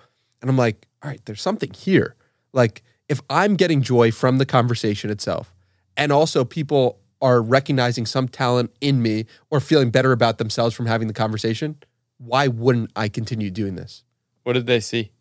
[0.42, 2.16] And I'm like, all right, there's something here.
[2.54, 5.54] Like if I'm getting joy from the conversation itself,
[5.98, 10.86] and also people are recognizing some talent in me or feeling better about themselves from
[10.86, 11.76] having the conversation,
[12.18, 14.04] why wouldn't I continue doing this?
[14.44, 15.12] What did they see?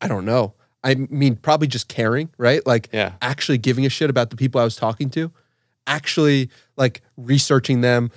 [0.00, 0.54] I don't know.
[0.82, 2.66] I mean, probably just caring, right?
[2.66, 3.12] Like Yeah.
[3.20, 5.30] actually giving a shit about the people I was talking to,
[5.86, 8.10] actually like researching them,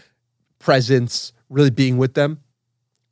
[0.59, 2.39] presence, really being with them.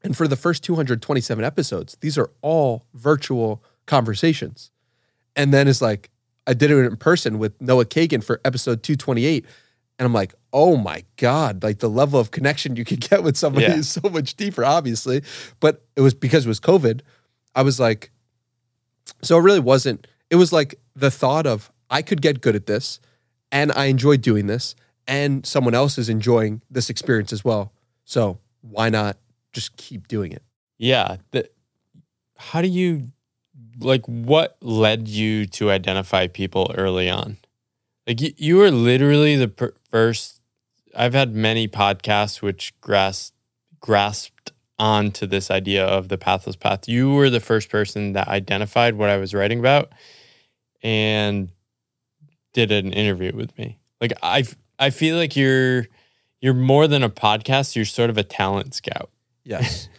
[0.03, 4.71] And for the first 227 episodes, these are all virtual conversations.
[5.35, 6.09] And then it's like,
[6.47, 9.45] I did it in person with Noah Kagan for episode 228.
[9.99, 13.37] And I'm like, oh my God, like the level of connection you could get with
[13.37, 13.75] somebody Yeah.
[13.75, 15.21] is so much deeper, obviously.
[15.59, 17.01] But it was because it was COVID.
[17.53, 18.11] I was like,
[19.21, 22.65] so it really wasn't, it was like the thought of I could get good at
[22.65, 22.99] this
[23.51, 24.75] and I enjoy doing this
[25.07, 27.71] and someone else is enjoying this experience as well.
[28.05, 29.17] So why not
[29.53, 30.43] just keep doing it?
[30.77, 31.17] Yeah.
[31.31, 31.49] The,
[32.37, 33.11] how do you
[33.79, 37.37] like what led you to identify people early on?
[38.07, 40.41] Like you, you were literally the per- first
[40.95, 43.35] I've had many podcasts which grasped
[43.79, 46.87] grasped onto this idea of the pathless path.
[46.87, 49.91] You were the first person that identified what I was writing about
[50.81, 51.51] and
[52.53, 53.79] did an interview with me.
[53.99, 54.43] Like I
[54.79, 55.87] I feel like you're
[56.41, 59.11] you're more than a podcast, you're sort of a talent scout.
[59.43, 59.89] Yes.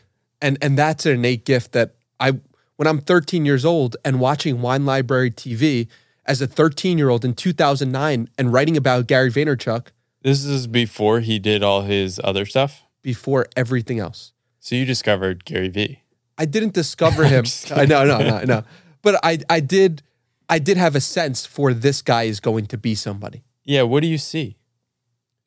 [0.40, 2.33] and and that's an innate gift that I
[2.76, 5.88] when I'm 13 years old and watching Wine Library TV
[6.26, 9.88] as a 13 year old in 2009 and writing about Gary Vaynerchuk
[10.22, 12.83] This is before he did all his other stuff.
[13.02, 14.33] before everything else.
[14.61, 16.02] So you discovered Gary Vee.
[16.38, 17.44] I didn't discover him.
[17.74, 18.62] I know, no, no, no.
[19.02, 20.02] But I I did
[20.48, 23.42] I did have a sense for this guy is going to be somebody.
[23.64, 24.57] Yeah, what do you see?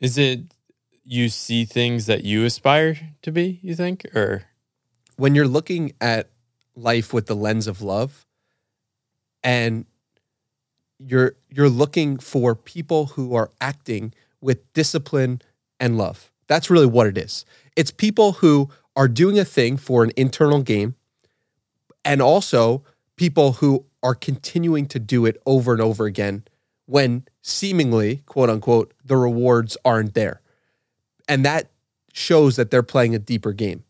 [0.01, 0.39] Is it
[1.05, 4.05] you see things that you aspire to be, you think?
[4.15, 4.43] Or?
[5.15, 6.29] When you're looking at
[6.75, 8.25] life with the lens of love
[9.43, 9.85] and
[10.99, 15.41] you're you're looking for people who are acting with discipline
[15.79, 16.31] and love.
[16.47, 17.45] That's really what it is.
[17.75, 20.95] It's people who are doing a thing for an internal game
[22.03, 22.83] and also
[23.17, 26.43] people who are continuing to do it over and over again
[26.85, 30.41] when seemingly quote unquote the rewards aren't there
[31.27, 31.69] and that
[32.13, 33.83] shows that they're playing a deeper game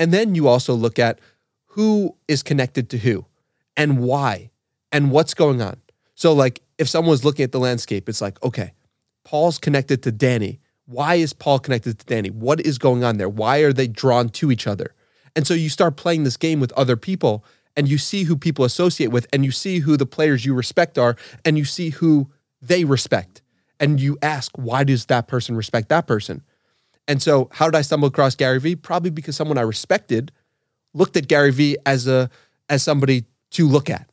[0.00, 1.18] and then you also look at
[1.66, 3.26] who is connected to who
[3.76, 4.50] and why
[4.90, 5.76] and what's going on.
[6.14, 8.72] So, like, if someone's looking at the landscape, it's like, okay,
[9.24, 10.58] Paul's connected to Danny.
[10.86, 12.30] Why is Paul connected to Danny?
[12.30, 13.28] What is going on there?
[13.28, 14.94] Why are they drawn to each other?
[15.36, 17.44] And so you start playing this game with other people
[17.76, 20.96] and you see who people associate with and you see who the players you respect
[20.96, 21.14] are
[21.44, 22.30] and you see who
[22.62, 23.42] they respect.
[23.78, 26.42] And you ask, why does that person respect that person?
[27.10, 28.76] And so, how did I stumble across Gary Vee?
[28.76, 30.30] Probably because someone I respected
[30.94, 32.30] looked at Gary Vee as a
[32.68, 34.08] as somebody to look at.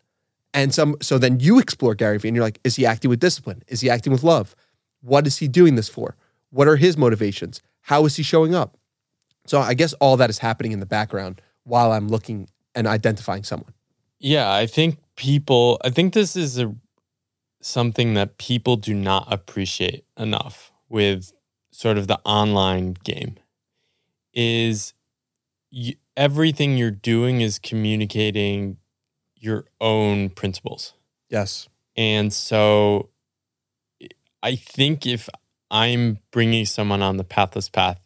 [0.51, 3.19] And some so then you explore Gary Vee and you're like, is he acting with
[3.19, 3.61] discipline?
[3.67, 4.55] Is he acting with love?
[5.01, 6.15] What is he doing this for?
[6.49, 7.61] What are his motivations?
[7.81, 8.79] How is he showing up?
[9.45, 13.43] So I guess all that is happening in the background while I'm looking and identifying
[13.43, 13.73] someone.
[14.17, 16.73] yeah, I think people I think this is a
[17.61, 21.31] something that people do not appreciate enough with
[21.77, 23.35] sort of the online game
[24.33, 24.95] is
[25.69, 28.77] you, everything you're doing is communicating
[29.35, 30.95] your own principles.
[31.29, 31.69] Yes.
[31.95, 33.09] And so
[34.41, 35.29] I think if
[35.69, 37.99] I'm bringing someone on the pathless path,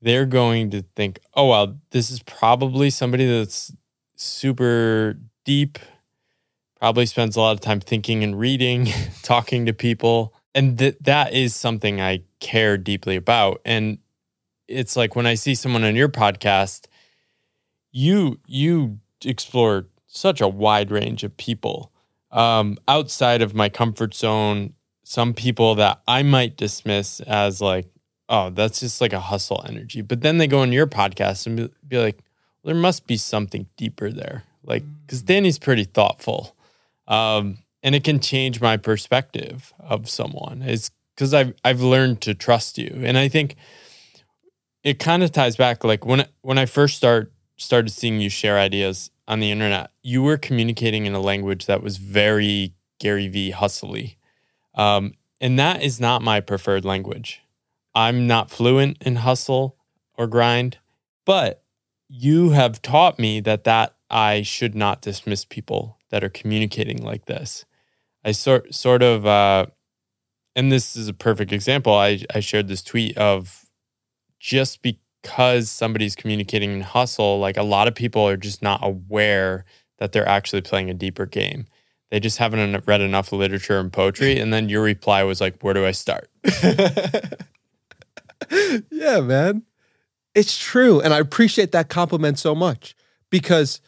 [0.00, 3.72] they're going to think, oh, well, this is probably somebody that's
[4.14, 5.80] super deep,
[6.78, 8.86] probably spends a lot of time thinking and reading,
[9.24, 10.32] talking to people.
[10.54, 13.60] And th- that is something I care deeply about.
[13.64, 13.98] And
[14.68, 16.86] it's like when I see someone on your podcast,
[17.90, 21.90] you you explore such a wide range of people
[22.30, 24.74] um, outside of my comfort zone.
[25.02, 27.86] Some people that I might dismiss as like,
[28.28, 30.02] oh, that's just like a hustle energy.
[30.02, 32.18] But then they go on your podcast and be, be like,
[32.62, 34.44] well, there must be something deeper there.
[34.62, 36.56] Like, because Danny's pretty thoughtful.
[37.06, 40.62] Um, and it can change my perspective of someone.
[40.62, 43.00] It's because I've, I've learned to trust you.
[43.04, 43.56] And I think
[44.82, 48.58] it kind of ties back like when, when I first start, started seeing you share
[48.58, 53.50] ideas on the internet, you were communicating in a language that was very Gary Vee
[53.50, 54.18] hustly.
[54.74, 57.40] Um, and that is not my preferred language.
[57.94, 59.76] I'm not fluent in hustle
[60.16, 60.78] or grind,
[61.24, 61.62] but
[62.08, 67.26] you have taught me that that I should not dismiss people that are communicating like
[67.26, 67.64] this.
[68.24, 69.66] I sort sort of uh,
[70.56, 71.94] and this is a perfect example.
[71.94, 73.66] I, I shared this tweet of
[74.38, 79.64] just because somebody's communicating in hustle, like a lot of people are just not aware
[79.98, 81.66] that they're actually playing a deeper game.
[82.10, 84.38] They just haven't read enough literature and poetry.
[84.38, 86.30] And then your reply was like, Where do I start?
[88.90, 89.62] yeah, man.
[90.34, 91.00] It's true.
[91.00, 92.94] And I appreciate that compliment so much
[93.30, 93.80] because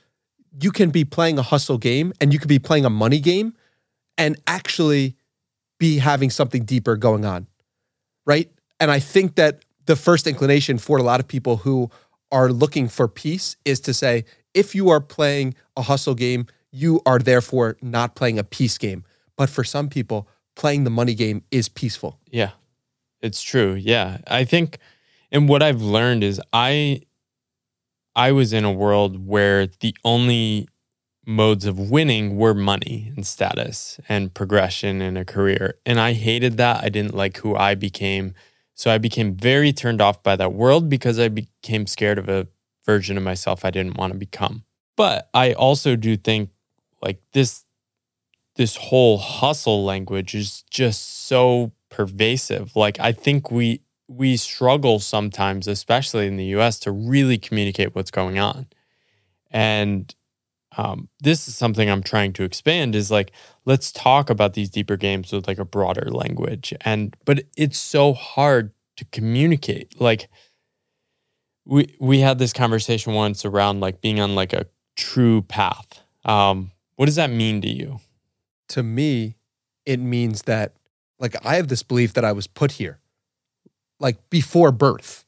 [0.60, 3.54] you can be playing a hustle game and you could be playing a money game
[4.16, 5.15] and actually
[5.78, 7.46] be having something deeper going on.
[8.24, 8.50] Right.
[8.80, 11.90] And I think that the first inclination for a lot of people who
[12.32, 17.00] are looking for peace is to say, if you are playing a hustle game, you
[17.06, 19.04] are therefore not playing a peace game.
[19.36, 22.18] But for some people, playing the money game is peaceful.
[22.30, 22.50] Yeah,
[23.20, 23.74] it's true.
[23.74, 24.18] Yeah.
[24.26, 24.78] I think,
[25.30, 27.02] and what I've learned is I,
[28.14, 30.68] I was in a world where the only
[31.26, 35.74] modes of winning were money and status and progression in a career.
[35.84, 36.84] And I hated that.
[36.84, 38.34] I didn't like who I became
[38.76, 42.46] so I became very turned off by that world because I became scared of a
[42.84, 44.64] version of myself I didn't want to become.
[44.96, 46.50] But I also do think
[47.02, 47.64] like this
[48.56, 52.76] this whole hustle language is just so pervasive.
[52.76, 58.10] Like I think we we struggle sometimes, especially in the US, to really communicate what's
[58.10, 58.66] going on.
[59.50, 60.14] And
[60.76, 63.32] um, this is something I'm trying to expand is like,
[63.64, 66.74] let's talk about these deeper games with like a broader language.
[66.82, 70.00] And, but it's so hard to communicate.
[70.00, 70.28] Like,
[71.64, 76.02] we, we had this conversation once around like being on like a true path.
[76.24, 78.00] Um, what does that mean to you?
[78.68, 79.36] To me,
[79.84, 80.74] it means that
[81.18, 83.00] like I have this belief that I was put here
[83.98, 85.24] like before birth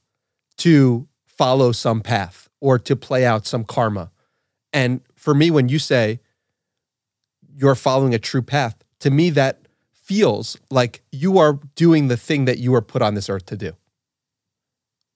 [0.58, 4.10] to follow some path or to play out some karma.
[4.72, 6.20] And for me, when you say
[7.54, 12.46] you're following a true path, to me, that feels like you are doing the thing
[12.46, 13.74] that you were put on this earth to do.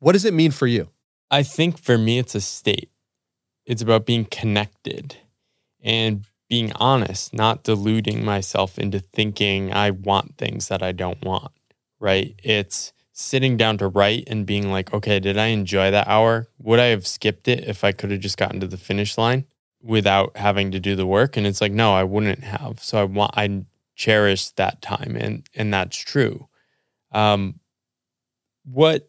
[0.00, 0.90] What does it mean for you?
[1.30, 2.90] I think for me, it's a state.
[3.64, 5.16] It's about being connected
[5.80, 11.52] and being honest, not deluding myself into thinking I want things that I don't want,
[11.98, 12.38] right?
[12.42, 16.48] It's sitting down to write and being like, okay, did I enjoy that hour?
[16.58, 19.46] Would I have skipped it if I could have just gotten to the finish line?
[19.82, 21.36] Without having to do the work.
[21.36, 22.80] And it's like no i wouldn't have.
[22.80, 23.64] So i want i
[23.94, 25.16] cherish that time.
[25.18, 26.48] And and that's true.
[27.12, 27.60] Um
[28.64, 29.08] what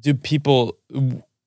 [0.00, 0.78] do people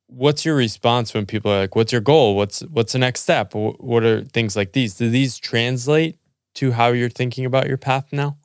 [0.08, 2.36] what's your response when people are like what's your goal?
[2.36, 3.54] What's what's the next step?
[3.54, 4.96] What are things like these?
[4.96, 6.18] Do these translate
[6.56, 8.38] to how you're thinking about your path now?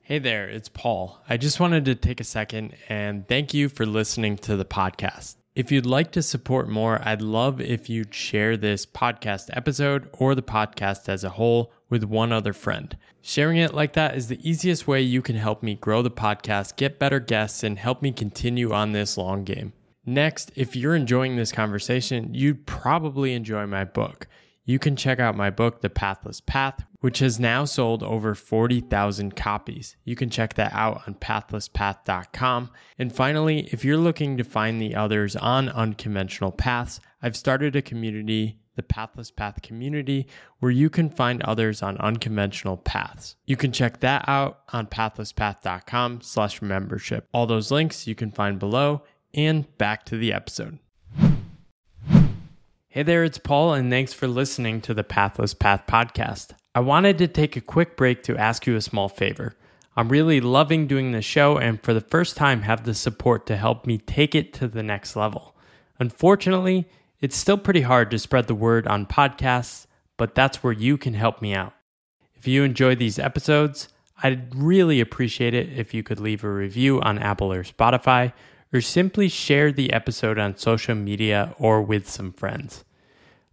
[0.00, 1.20] Hey there, it's Paul.
[1.28, 5.37] I just wanted to take a second and thank you for listening to the podcast.
[5.58, 10.36] If you'd like to support more, I'd love if you'd share this podcast episode or
[10.36, 12.96] the podcast as a whole with one other friend.
[13.22, 16.76] Sharing it like that is the easiest way you can help me grow the podcast,
[16.76, 19.72] get better guests, and help me continue on this long game.
[20.06, 24.28] Next, if you're enjoying this conversation, you'd probably enjoy my book
[24.68, 29.34] you can check out my book, The Pathless Path, which has now sold over 40,000
[29.34, 29.96] copies.
[30.04, 32.70] You can check that out on pathlesspath.com.
[32.98, 37.80] And finally, if you're looking to find the others on unconventional paths, I've started a
[37.80, 40.26] community, the Pathless Path community,
[40.58, 43.36] where you can find others on unconventional paths.
[43.46, 47.26] You can check that out on pathlesspath.com slash membership.
[47.32, 50.78] All those links you can find below and back to the episode.
[52.90, 56.52] Hey there, it's Paul, and thanks for listening to the Pathless Path podcast.
[56.74, 59.54] I wanted to take a quick break to ask you a small favor.
[59.94, 63.58] I'm really loving doing the show, and for the first time, have the support to
[63.58, 65.54] help me take it to the next level.
[65.98, 66.88] Unfortunately,
[67.20, 69.86] it's still pretty hard to spread the word on podcasts,
[70.16, 71.74] but that's where you can help me out.
[72.36, 73.90] If you enjoy these episodes,
[74.22, 78.32] I'd really appreciate it if you could leave a review on Apple or Spotify
[78.72, 82.84] or simply share the episode on social media or with some friends.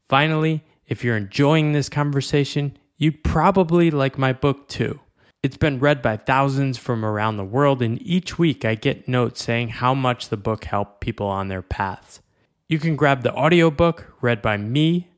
[0.09, 4.99] Finally, if you're enjoying this conversation, you'd probably like my book too.
[5.41, 9.43] It's been read by thousands from around the world, and each week I get notes
[9.43, 12.19] saying how much the book helped people on their paths.
[12.67, 15.09] You can grab the audiobook read by me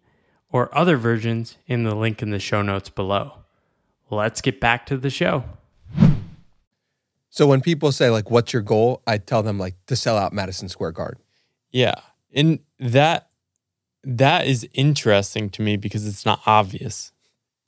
[0.49, 3.33] or other versions in the link in the show notes below.
[4.09, 5.43] Let's get back to the show.
[7.37, 10.33] So when people say like, "What's your goal?" I tell them like to sell out
[10.33, 11.21] Madison Square Garden.
[11.71, 11.93] Yeah.
[12.33, 13.29] And that
[14.03, 17.11] that is interesting to me because it's not obvious.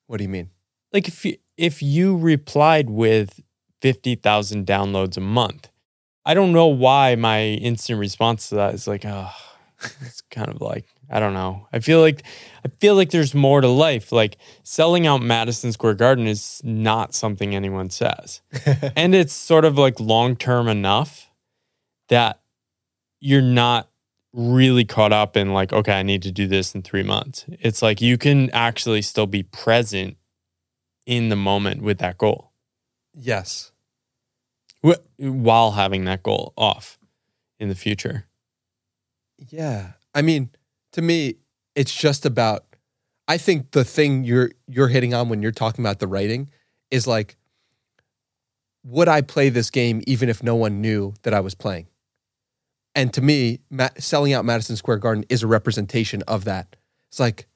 [0.07, 0.49] What do you mean?
[0.91, 3.41] Like if you if you replied with
[3.82, 5.70] 50,000 downloads a month,
[6.26, 9.30] I don't know why my instant response to that is like, oh,
[10.01, 11.68] it's kind of like I don't know.
[11.74, 12.24] I feel like
[12.66, 14.12] I feel like there's more to life.
[14.12, 18.41] Like selling out Madison Square Garden is not something anyone says.
[18.95, 21.30] and it's sort of like long term enough
[22.10, 22.39] that
[23.20, 23.89] you're not
[24.34, 27.45] really caught up in like, okay, I need to do this in three months.
[27.47, 30.18] It's like you can actually still be present
[31.07, 32.51] in the moment with that goal
[33.14, 33.72] Yes.
[35.18, 36.99] while having that goal off
[37.60, 38.28] in the future.
[39.49, 39.93] Yeah.
[40.14, 40.49] I mean,
[41.00, 41.36] to me,
[41.76, 42.66] it's just about
[43.30, 46.50] I think the thing you're you're hitting on when you're talking about the writing
[46.91, 47.38] is like
[48.84, 51.88] would I play this game even if no one knew that I was playing?
[52.95, 53.60] And to me,
[53.97, 56.76] selling out Madison Square Garden is a representation of that.
[57.08, 57.47] It's like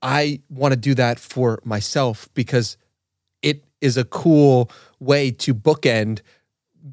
[0.00, 2.78] I want to do that for myself because
[3.42, 6.20] it is a cool way to bookend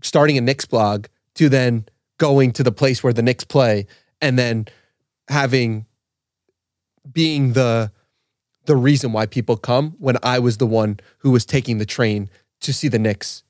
[0.01, 1.85] starting a Knicks blog to then
[2.17, 3.87] going to the place where the Knicks play
[4.19, 4.67] and then
[5.27, 5.85] having
[7.11, 7.91] being the
[8.65, 12.29] the reason why people come when I was the one who was taking the train
[12.61, 13.43] to see the Knicks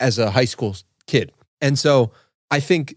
[0.00, 1.32] as a high school kid.
[1.60, 2.10] And so
[2.50, 2.96] I think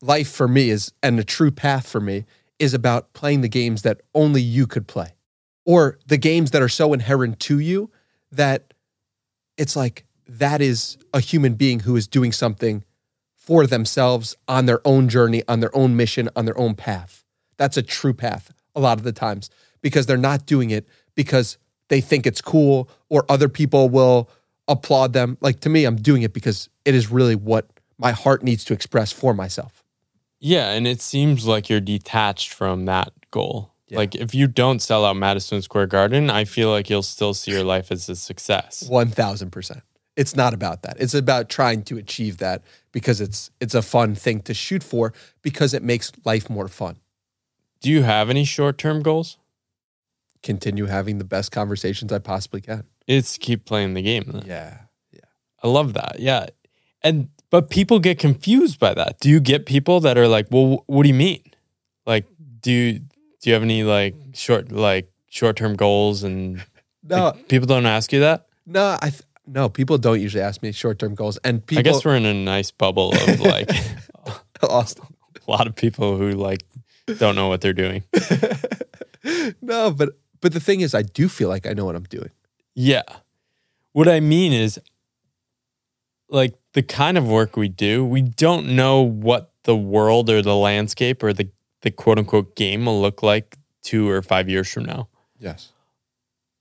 [0.00, 2.26] life for me is and the true path for me
[2.58, 5.14] is about playing the games that only you could play
[5.64, 7.90] or the games that are so inherent to you
[8.30, 8.72] that
[9.56, 12.84] it's like that is a human being who is doing something
[13.34, 17.24] for themselves on their own journey, on their own mission, on their own path.
[17.60, 19.50] That's a true path a lot of the times
[19.82, 21.58] because they're not doing it because
[21.88, 24.30] they think it's cool or other people will
[24.66, 25.36] applaud them.
[25.42, 28.72] Like to me, I'm doing it because it is really what my heart needs to
[28.72, 29.84] express for myself.
[30.38, 33.74] Yeah, and it seems like you're detached from that goal.
[33.88, 33.98] Yeah.
[33.98, 37.50] Like if you don't sell out Madison Square Garden, I feel like you'll still see
[37.50, 38.88] your life as a success.
[38.90, 39.82] 1000%.
[40.16, 40.96] It's not about that.
[40.98, 45.12] It's about trying to achieve that because it's it's a fun thing to shoot for
[45.42, 46.96] because it makes life more fun.
[47.80, 49.38] Do you have any short-term goals?
[50.42, 52.84] Continue having the best conversations I possibly can.
[53.06, 54.24] It's keep playing the game.
[54.26, 54.44] Then.
[54.46, 54.78] Yeah.
[55.62, 56.16] I love that.
[56.18, 56.46] Yeah.
[57.02, 59.20] And but people get confused by that.
[59.20, 61.42] Do you get people that are like, "Well, what do you mean?"
[62.06, 62.26] Like,
[62.60, 66.64] do you, do you have any like short like short-term goals and
[67.02, 68.46] No, like, people don't ask you that?
[68.66, 72.04] no, I th- no, people don't usually ask me short-term goals and people I guess
[72.04, 73.70] we're in a nice bubble of like
[74.62, 75.06] Austin.
[75.46, 76.64] a lot of people who like
[77.18, 78.04] don't know what they're doing.
[79.62, 82.30] no, but but the thing is I do feel like I know what I'm doing.
[82.74, 83.02] Yeah.
[83.92, 84.80] What I mean is
[86.28, 90.56] like the kind of work we do, we don't know what the world or the
[90.56, 91.50] landscape or the,
[91.82, 95.08] the quote unquote game will look like two or five years from now.
[95.38, 95.72] Yes.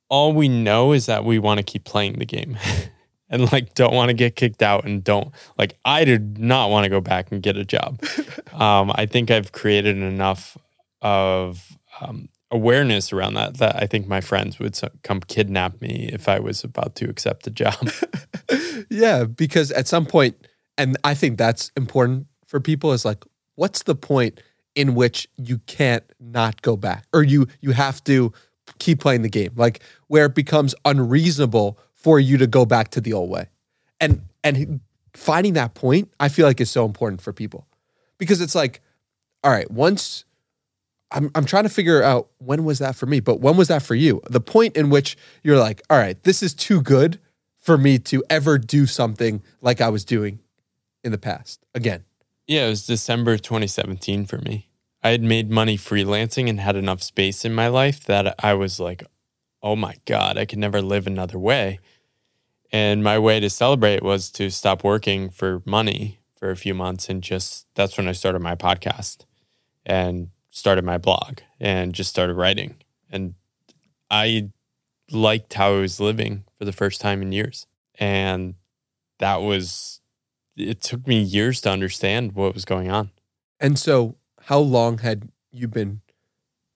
[0.10, 2.58] All we know is that we want to keep playing the game
[3.30, 6.86] and like don't want to get kicked out and don't like I did not want
[6.86, 8.02] to go back and get a job.
[8.54, 10.58] um, I think I've created enough
[11.02, 16.28] of um, awareness around that that I think my friends would come kidnap me if
[16.28, 17.92] I was about to accept a job.
[18.90, 23.24] Yeah, because at some point, and I think that's important for people is like,
[23.56, 24.42] what's the point
[24.76, 28.32] in which you can't not go back or you you have to
[28.78, 33.02] keep playing the game like where it becomes unreasonable for you to go back to
[33.02, 33.48] the old way.
[34.00, 34.80] And and
[35.14, 37.68] finding that point i feel like is so important for people.
[38.18, 38.82] Because it's like
[39.44, 40.26] all right once
[41.12, 43.82] I'm, I'm trying to figure out when was that for me but when was that
[43.82, 44.22] for you?
[44.30, 47.20] The point in which you're like all right this is too good
[47.58, 50.40] for me to ever do something like i was doing
[51.04, 52.06] in the past again.
[52.48, 54.70] Yeah, it was December 2017 for me.
[55.04, 58.80] I had made money freelancing and had enough space in my life that I was
[58.80, 59.04] like,
[59.62, 61.80] oh my God, I could never live another way.
[62.72, 67.10] And my way to celebrate was to stop working for money for a few months
[67.10, 69.26] and just that's when I started my podcast
[69.86, 72.76] and started my blog and just started writing.
[73.12, 73.34] And
[74.10, 74.50] I
[75.12, 77.66] liked how I was living for the first time in years.
[77.96, 78.56] And
[79.18, 80.00] that was
[80.56, 83.12] it took me years to understand what was going on.
[83.60, 86.02] And so, how long had you been?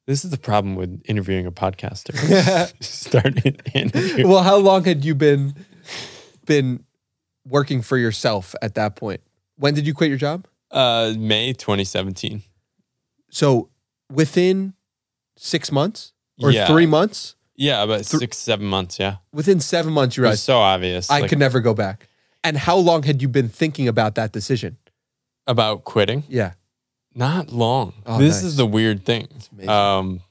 [0.05, 2.13] This is the problem with interviewing a podcaster.
[2.83, 4.27] Start an interview.
[4.27, 5.53] well, how long had you been
[6.45, 6.83] been
[7.47, 9.21] working for yourself at that point?
[9.57, 10.45] When did you quit your job?
[10.71, 12.43] Uh, May 2017.
[13.29, 13.69] So
[14.11, 14.73] within
[15.37, 16.67] six months or Yeah.
[16.67, 18.99] three months, Yeah, about six, seven months.
[18.99, 19.17] Yeah.
[19.31, 21.09] within seven months, you realized so obvious.
[21.09, 22.09] I like, could never go back.
[22.43, 24.77] And how long had you been thinking about that decision?
[25.45, 26.23] about quitting.
[26.29, 26.53] Yeah.
[27.15, 27.93] Not long.
[28.05, 28.43] Oh, this nice.
[28.43, 29.27] is the weird thing.
[29.67, 30.21] Um,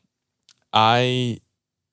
[0.72, 1.40] I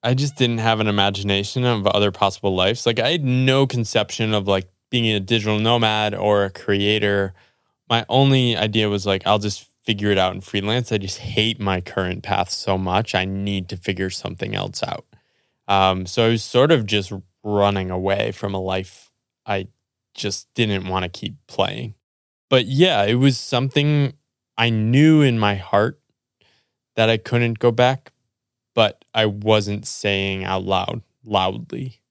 [0.02, 2.86] I just didn't have an imagination of other possible lives.
[2.86, 7.34] Like I had no conception of like being a digital nomad or a creator.
[7.88, 10.92] My only idea was like I'll just figure it out in freelance.
[10.92, 13.14] I just hate my current path so much.
[13.14, 15.06] I need to figure something else out.
[15.68, 17.12] Um, so I was sort of just
[17.42, 19.10] running away from a life
[19.46, 19.68] I
[20.14, 21.94] just didn't want to keep playing.
[22.48, 24.14] But yeah, it was something
[24.60, 25.98] I knew in my heart
[26.94, 28.12] that I couldn't go back,
[28.74, 32.02] but I wasn't saying out loud, loudly.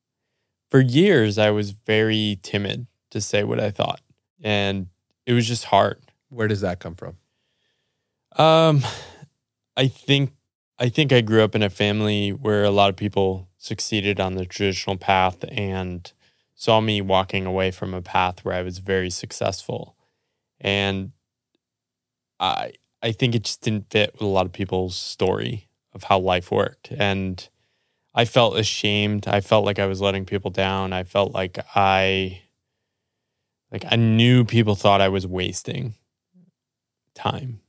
[0.72, 4.02] For years, I was very timid to say what I thought,
[4.42, 4.88] and
[5.28, 6.02] it was just hard.
[6.30, 7.18] Where does that come from?
[8.36, 8.84] Um,
[9.78, 10.32] I think
[10.80, 14.34] I think I grew up in a family where a lot of people succeeded on
[14.34, 16.12] the traditional path and
[16.56, 19.96] saw me walking away from a path where I was very successful.
[20.60, 21.12] And
[22.40, 26.20] I I think it just didn't fit with a lot of people's story of how
[26.20, 26.92] life worked.
[26.92, 27.48] And
[28.14, 29.28] I felt ashamed.
[29.28, 30.94] I felt like I was letting people down.
[30.94, 32.42] I felt like I
[33.72, 35.96] like I knew people thought I was wasting
[37.14, 37.62] time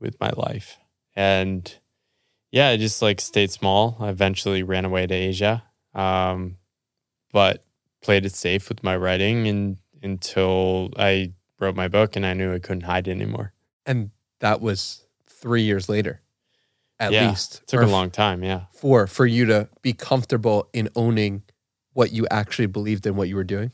[0.00, 0.78] with my life.
[1.14, 1.72] And
[2.50, 3.96] yeah, I just like stayed small.
[4.00, 5.64] I eventually ran away to Asia.
[5.94, 6.58] Um,
[7.32, 7.64] but
[8.02, 12.52] played it safe with my writing and until I wrote my book and I knew
[12.52, 13.52] I couldn't hide anymore.
[13.84, 14.10] And
[14.40, 16.20] that was three years later,
[16.98, 17.60] at Yeah, least.
[17.62, 18.62] It took a long time, yeah.
[18.72, 21.42] four for you to be comfortable in owning
[21.92, 23.72] what you actually believed in what you were doing.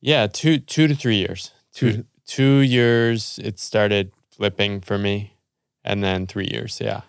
[0.00, 1.52] Yeah, two two to three years.
[1.72, 5.32] Two Two- two years it started flipping for me.
[5.86, 7.02] And then three years, yeah.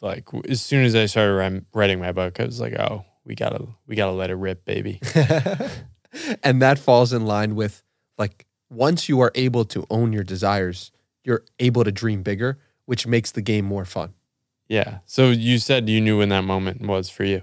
[0.00, 3.66] Like as soon as I started writing my book, I was like, oh, we gotta
[3.86, 4.98] we gotta let it rip, baby.
[6.42, 7.82] and that falls in line with
[8.18, 10.90] like once you are able to own your desires,
[11.24, 14.14] you're able to dream bigger, which makes the game more fun.
[14.68, 14.98] Yeah.
[15.04, 17.42] So you said you knew when that moment was for you.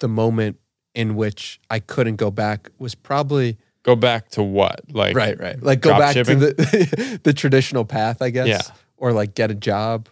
[0.00, 0.58] The moment
[0.94, 4.80] in which I couldn't go back was probably Go back to what?
[4.90, 5.62] Like right, right.
[5.62, 6.40] Like go back shipping?
[6.40, 8.48] to the the traditional path, I guess.
[8.48, 8.62] Yeah.
[8.96, 10.08] Or like get a job.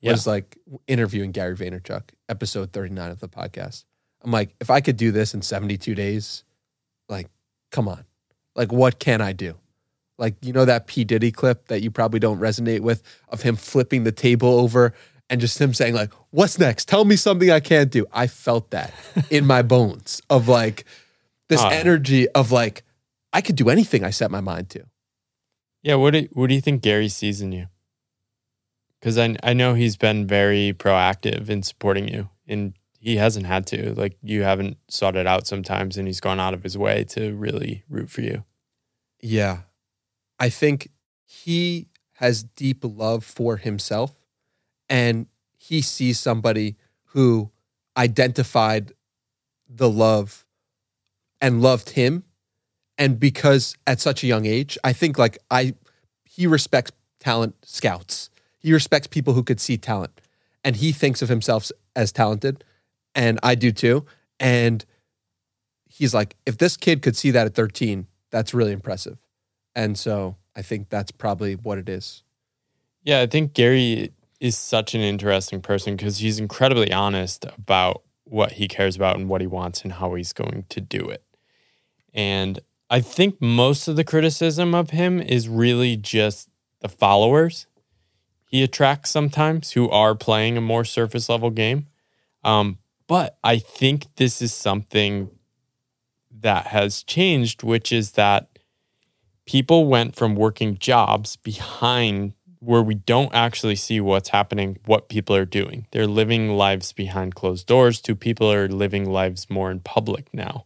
[0.00, 0.12] Yeah.
[0.12, 0.56] Was like
[0.86, 3.84] interviewing Gary Vaynerchuk, episode 39 of the podcast.
[4.22, 6.44] I'm like, if I could do this in 72 days,
[7.08, 7.28] like,
[7.70, 8.04] come on.
[8.54, 9.56] Like, what can I do?
[10.18, 11.04] Like, you know that P.
[11.04, 14.94] Diddy clip that you probably don't resonate with of him flipping the table over
[15.28, 16.88] and just him saying, like, what's next?
[16.88, 18.06] Tell me something I can't do.
[18.12, 18.94] I felt that
[19.30, 20.84] in my bones of like
[21.48, 21.70] this Ah.
[21.70, 22.82] energy of like,
[23.32, 24.84] I could do anything I set my mind to.
[25.82, 27.66] Yeah, what do what do you think Gary sees in you?
[29.00, 33.66] Because I I know he's been very proactive in supporting you, and he hasn't had
[33.68, 33.94] to.
[33.94, 37.34] Like you haven't sought it out sometimes, and he's gone out of his way to
[37.34, 38.44] really root for you.
[39.20, 39.58] Yeah.
[40.38, 40.90] I think
[41.24, 44.14] he has deep love for himself
[44.88, 45.26] and
[45.58, 46.76] he sees somebody
[47.06, 47.50] who
[47.96, 48.92] identified
[49.68, 50.44] the love
[51.40, 52.24] and loved him
[52.98, 55.74] and because at such a young age I think like I
[56.24, 58.30] he respects talent scouts.
[58.58, 60.20] He respects people who could see talent
[60.64, 62.64] and he thinks of himself as talented
[63.14, 64.06] and I do too
[64.38, 64.84] and
[65.88, 69.18] he's like if this kid could see that at 13 that's really impressive.
[69.76, 72.24] And so I think that's probably what it is.
[73.04, 78.52] Yeah, I think Gary is such an interesting person because he's incredibly honest about what
[78.52, 81.22] he cares about and what he wants and how he's going to do it.
[82.12, 82.58] And
[82.90, 86.48] I think most of the criticism of him is really just
[86.80, 87.68] the followers
[88.48, 91.86] he attracts sometimes who are playing a more surface level game.
[92.44, 95.30] Um, but I think this is something
[96.40, 98.55] that has changed, which is that
[99.46, 105.36] people went from working jobs behind where we don't actually see what's happening, what people
[105.36, 105.86] are doing.
[105.92, 110.64] They're living lives behind closed doors to people are living lives more in public now.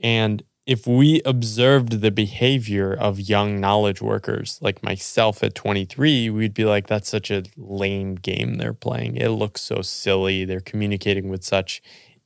[0.00, 6.54] And if we observed the behavior of young knowledge workers like myself at 23, we'd
[6.54, 9.16] be like, that's such a lame game they're playing.
[9.16, 10.44] It looks so silly.
[10.44, 11.82] They're communicating with such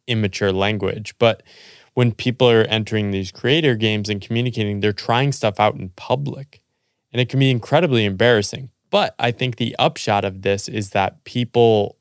[0.07, 1.15] immature language.
[1.19, 1.43] But
[1.95, 6.61] when people are entering these creator games and communicating, they're trying stuff out in public.
[7.13, 8.71] And it can be incredibly embarrassing.
[8.91, 11.97] But I think the upshot of this is that people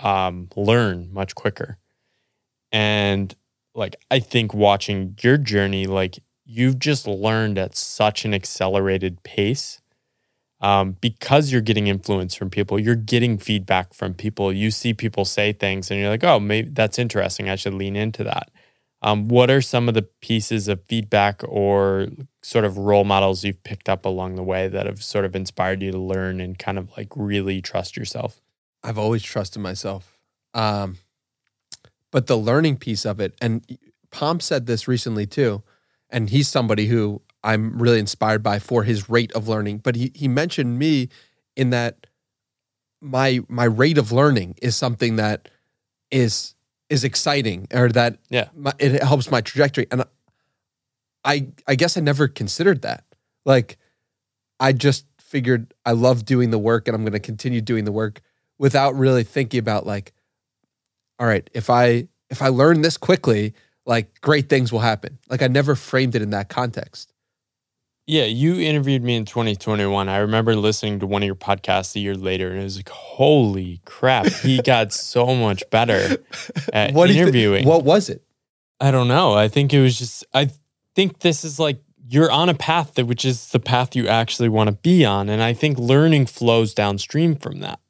[0.00, 1.78] um, learn much quicker.
[2.72, 3.34] And
[3.74, 9.80] like, I think watching your journey, like, you've just learned at such an accelerated pace
[10.60, 14.52] um, because you're getting influence from people, you're getting feedback from people.
[14.52, 17.48] You see people say things and you're like, oh, maybe that's interesting.
[17.48, 18.50] I should lean into that.
[19.04, 22.08] Um, what are some of the pieces of feedback or
[22.42, 25.82] sort of role models you've picked up along the way that have sort of inspired
[25.82, 28.40] you to learn and kind of like really trust yourself?
[28.82, 30.18] I've always trusted myself.
[30.54, 30.96] Um,
[32.10, 33.62] but the learning piece of it, and
[34.10, 35.62] Pomp said this recently too,
[36.08, 39.78] and he's somebody who I'm really inspired by for his rate of learning.
[39.78, 41.10] But he he mentioned me
[41.56, 42.06] in that
[43.02, 45.50] my my rate of learning is something that
[46.10, 46.53] is
[46.90, 48.48] is exciting or that yeah.
[48.54, 49.86] my, it helps my trajectory.
[49.90, 50.04] And
[51.24, 53.04] I I guess I never considered that.
[53.44, 53.78] Like
[54.60, 57.92] I just figured I love doing the work and I'm going to continue doing the
[57.92, 58.20] work
[58.58, 60.12] without really thinking about like
[61.18, 63.54] all right if I if I learn this quickly
[63.86, 65.18] like great things will happen.
[65.28, 67.13] Like I never framed it in that context
[68.06, 70.08] yeah, you interviewed me in 2021.
[70.08, 72.90] I remember listening to one of your podcasts a year later, and it was like,
[72.90, 76.18] holy crap, he got so much better
[76.72, 77.66] at what interviewing.
[77.66, 78.22] what was it?
[78.80, 79.32] I don't know.
[79.32, 80.50] I think it was just, I
[80.94, 84.50] think this is like, you're on a path that, which is the path you actually
[84.50, 85.30] want to be on.
[85.30, 87.80] And I think learning flows downstream from that.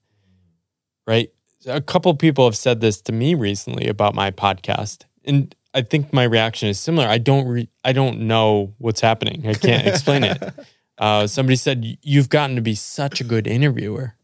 [1.06, 1.30] Right.
[1.66, 5.04] A couple people have said this to me recently about my podcast.
[5.24, 7.06] And I think my reaction is similar.
[7.06, 9.46] I don't re- I don't know what's happening.
[9.46, 10.42] I can't explain it.
[10.96, 14.14] Uh, somebody said you've gotten to be such a good interviewer.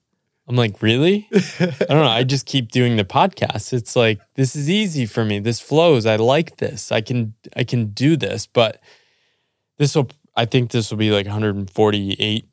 [0.47, 1.29] I'm like, really?
[1.33, 1.41] I
[1.89, 2.07] don't know.
[2.07, 3.73] I just keep doing the podcast.
[3.73, 5.41] It's like this is easy for me.
[5.41, 6.07] This flows.
[6.07, 6.93] I like this.
[6.93, 8.47] I can I can do this.
[8.47, 8.81] But
[9.79, 12.49] this will I think this will be like 148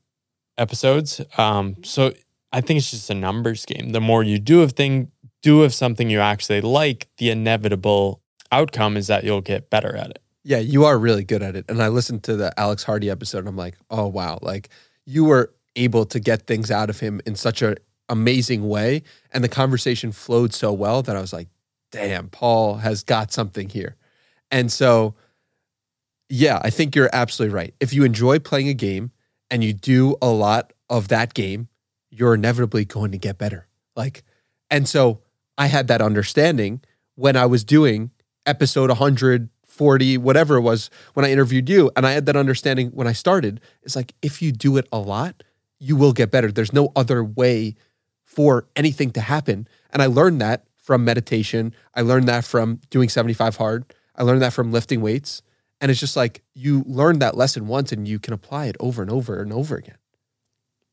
[0.58, 1.22] episodes.
[1.38, 2.14] Um, so
[2.52, 3.92] I think it's just a numbers game.
[3.92, 8.22] The more you do of thing do of something you actually like, the inevitable
[8.52, 10.22] outcome is that you'll get better at it.
[10.44, 11.66] Yeah, you are really good at it.
[11.68, 14.70] And I listened to the Alex Hardy episode and I'm like, oh wow, like
[15.06, 17.76] you were able to get things out of him in such an
[18.10, 19.04] amazing way.
[19.32, 21.48] And the conversation flowed so well that I was like,
[21.92, 23.96] damn, Paul has got something here.
[24.52, 25.16] And so,
[26.30, 27.74] yeah, I think you're absolutely right.
[27.80, 29.12] If you enjoy playing a game
[29.50, 31.70] and you do a lot of that game,
[32.10, 33.68] you're inevitably going to get better.
[33.96, 34.24] Like,
[34.70, 35.22] and so
[35.58, 36.82] I had that understanding
[37.16, 38.12] when I was doing
[38.48, 41.92] episode 140, whatever it was, when I interviewed you.
[41.96, 43.62] And I had that understanding when I started.
[43.84, 45.44] It's like, if you do it a lot,
[45.80, 46.52] you will get better.
[46.52, 47.76] There's no other way
[48.24, 49.68] for anything to happen.
[49.92, 51.74] And I learned that from meditation.
[51.94, 53.94] I learned that from doing 75 hard.
[54.16, 55.42] I learned that from lifting weights.
[55.80, 59.02] And it's just like you learn that lesson once and you can apply it over
[59.02, 59.98] and over and over again.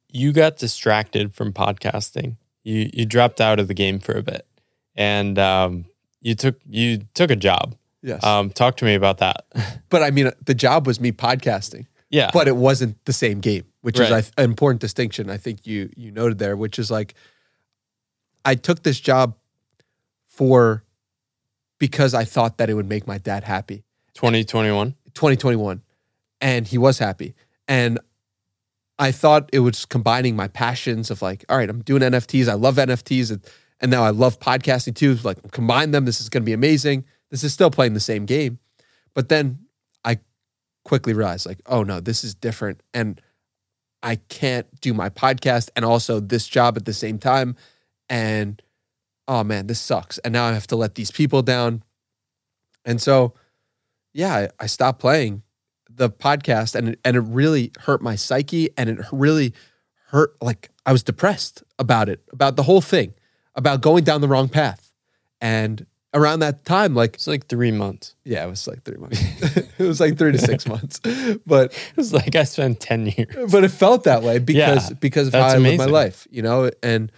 [0.09, 2.37] You got distracted from podcasting.
[2.63, 4.47] You you dropped out of the game for a bit.
[4.95, 5.87] And um,
[6.25, 7.77] you took you took a job.
[8.03, 8.25] Yes.
[8.25, 9.45] Um, talk to me about that.
[9.89, 11.87] but I mean, the job was me podcasting.
[12.11, 12.31] Yeah.
[12.33, 14.11] But it wasn't the same game, which Right.
[14.13, 15.31] is an important distinction.
[15.31, 17.15] I think you you noted there, which is like,
[18.45, 19.37] I took this job
[20.29, 20.85] for
[21.79, 23.85] because I thought that it would make my dad happy.
[24.15, 24.95] 2021.
[25.15, 25.83] 2021,
[26.41, 27.35] and he was happy,
[27.69, 27.99] and
[28.99, 32.49] I thought it was combining my passions of like, all right, I'm doing NFTs.
[32.49, 33.45] I love NFTs.
[33.85, 35.15] And, now I love podcasting too.
[35.23, 36.07] Like combine them.
[36.07, 37.05] This is going to be amazing.
[37.31, 38.59] This is still playing the same game.
[39.13, 39.59] But then
[40.07, 40.21] I
[40.85, 42.83] quickly realized like, oh no, this is different.
[42.95, 43.21] And
[44.03, 47.57] I can't do my podcast and also this job at the same time.
[48.09, 48.63] And
[49.29, 50.17] oh man, this sucks.
[50.19, 51.83] And now I have to let these people down.
[52.87, 53.35] And so,
[54.15, 55.43] yeah, I, I stopped playing
[55.91, 59.53] the podcast and and it really hurt my psyche and it really
[60.07, 63.13] hurt like I was depressed about it, about the whole thing,
[63.57, 64.91] about going down the wrong path.
[65.41, 68.15] And around that time, like It's like three months.
[68.25, 69.21] yeah, it was like three months.
[69.79, 71.01] it was like three to six months.
[71.47, 73.51] But it was like I spent 10 years.
[73.53, 76.43] but it felt that way because Yeah, because of how I lived my life, you
[76.43, 77.11] know, and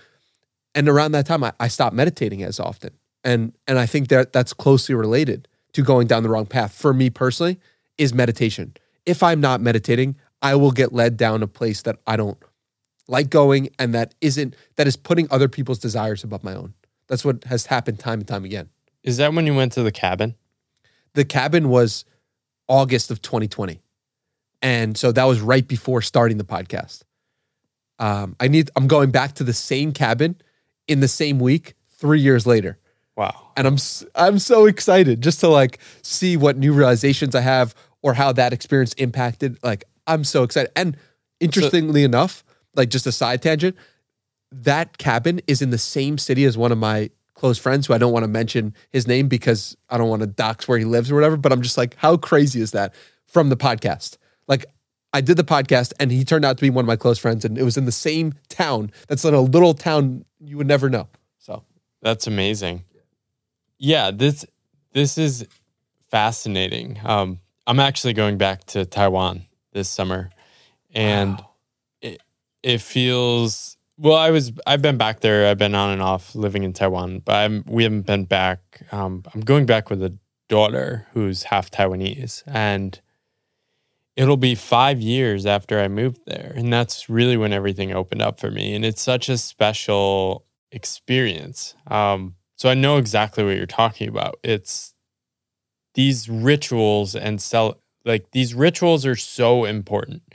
[0.75, 2.91] and around that time I, I stopped meditating as often.
[3.25, 6.73] And and I think that that's closely related to going down the wrong path.
[6.75, 7.59] For me personally,
[7.99, 8.75] is meditation.
[9.05, 12.39] If I'm not meditating, I will get led down a place that I don't
[13.09, 16.75] like going and that isn't that is putting other people's desires above my own.
[17.09, 18.69] That's what has happened time and time again.
[19.03, 20.35] Is that when you went to the cabin?
[21.15, 22.05] The cabin was
[22.69, 23.81] August of 2020.
[24.63, 27.03] And so that was right before starting the podcast.
[27.99, 30.37] Um, I need I'm going back to the same cabin
[30.89, 32.79] in the same week, three years later.
[33.17, 33.53] Wow.
[33.57, 33.79] and I'm
[34.15, 38.53] I'm so excited just to like see what new realizations I have or how that
[38.53, 39.59] experience impacted.
[39.63, 40.71] Like I'm so excited.
[40.77, 40.99] And
[41.41, 42.45] interestingly enough,
[42.77, 43.77] like just a side tangent,
[44.53, 47.99] that cabin is in the same city as one of my close friends who I
[47.99, 51.11] don't want to mention his name because I don't want to dox where he lives
[51.11, 51.37] or whatever.
[51.37, 52.95] But I'm just like, how crazy is that
[53.27, 54.17] from the podcast?
[54.49, 54.65] Like
[55.13, 57.45] I did the podcast and he turned out to be one of my close friends
[57.45, 58.91] and it was in the same town.
[59.09, 61.09] That's in a little town you would never know.
[61.39, 61.65] So
[62.03, 62.85] That's amazing.
[63.79, 64.47] Yeah, this
[64.93, 65.47] this is
[66.11, 66.99] fascinating.
[67.05, 70.31] Um, I'm actually going back to Taiwan this summer,
[70.95, 71.46] and it
[72.67, 74.17] it feels well.
[74.17, 75.49] I was I've been back there.
[75.49, 78.83] I've been on and off living in Taiwan, but I'm we haven't been back.
[78.91, 83.01] Um, I'm going back with a daughter who's half Taiwanese, and
[84.17, 88.41] it'll be five years after I moved there, and that's really when everything opened up
[88.41, 88.75] for me.
[88.75, 91.77] And it's such a special experience.
[91.87, 94.41] Um, so I know exactly what you're talking about.
[94.43, 94.93] It's
[95.95, 100.26] these rituals and sell like these rituals are so important.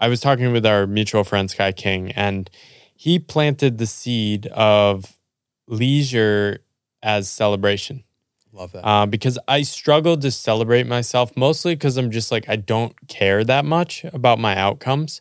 [0.00, 2.48] I was talking with our mutual friend Sky King, and
[2.94, 5.18] he planted the seed of
[5.66, 6.60] leisure
[7.02, 8.04] as celebration
[8.52, 8.86] love that.
[8.86, 13.44] uh, because I struggled to celebrate myself mostly because I'm just like, I don't care
[13.44, 15.20] that much about my outcomes.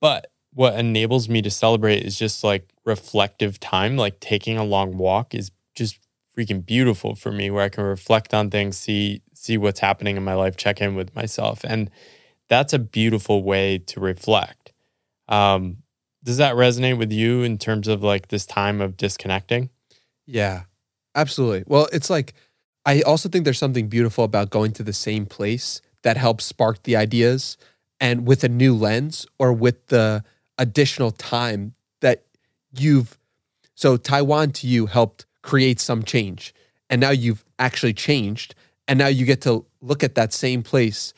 [0.00, 4.96] But what enables me to celebrate is just like reflective time, like taking a long
[4.96, 5.98] walk is just
[6.36, 10.24] freaking beautiful for me where I can reflect on things, see see what's happening in
[10.24, 11.64] my life, check in with myself.
[11.64, 11.90] And
[12.48, 14.72] that's a beautiful way to reflect.
[15.28, 15.78] Um,
[16.24, 19.70] does that resonate with you in terms of like this time of disconnecting?
[20.26, 20.64] Yeah,
[21.14, 21.64] absolutely.
[21.66, 22.34] Well, it's like
[22.84, 26.82] I also think there's something beautiful about going to the same place that helps spark
[26.82, 27.56] the ideas
[28.00, 30.24] and with a new lens or with the
[30.56, 32.24] additional time that
[32.76, 33.18] you've
[33.74, 36.54] so Taiwan to you helped create some change
[36.90, 38.54] and now you've actually changed
[38.86, 41.12] and now you get to look at that same place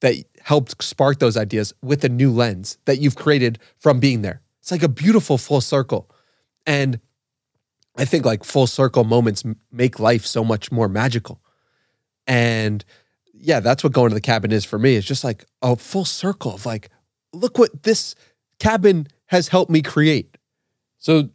[0.00, 0.14] that
[0.48, 4.40] helped spark those ideas with a new lens that you've created from being there.
[4.62, 6.10] It's like a beautiful full circle.
[6.66, 7.00] And
[7.98, 11.42] I think like full circle moments make life so much more magical.
[12.26, 12.82] And
[13.34, 14.96] yeah, that's what going to the cabin is for me.
[14.96, 16.88] It's just like a full circle of like,
[17.34, 18.14] look what this
[18.58, 20.38] cabin has helped me create.
[20.96, 21.28] So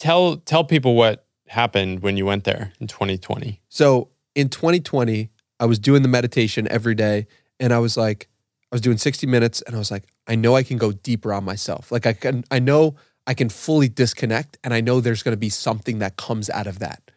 [0.00, 3.60] tell tell people what happened when you went there in 2020.
[3.68, 5.30] So in 2020,
[5.60, 7.28] I was doing the meditation every day
[7.60, 8.28] and I was like,
[8.72, 11.32] I was doing 60 minutes and I was like, I know I can go deeper
[11.32, 11.92] on myself.
[11.92, 12.96] Like I can, I know
[13.26, 16.66] I can fully disconnect and I know there's going to be something that comes out
[16.66, 17.10] of that.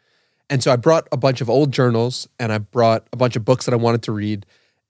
[0.50, 3.46] And so I brought a bunch of old journals and I brought a bunch of
[3.46, 4.46] books that I wanted to read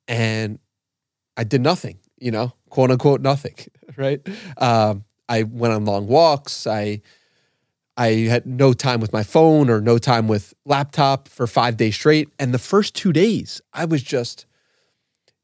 [0.07, 0.57] and
[1.37, 3.55] I did nothing, you know, quote unquote, nothing,
[3.97, 4.21] right?
[4.57, 6.65] Um, I went on long walks.
[6.65, 7.01] I,
[7.95, 11.95] I had no time with my phone or no time with laptop for five days
[11.95, 12.29] straight.
[12.39, 14.45] And the first two days, I was just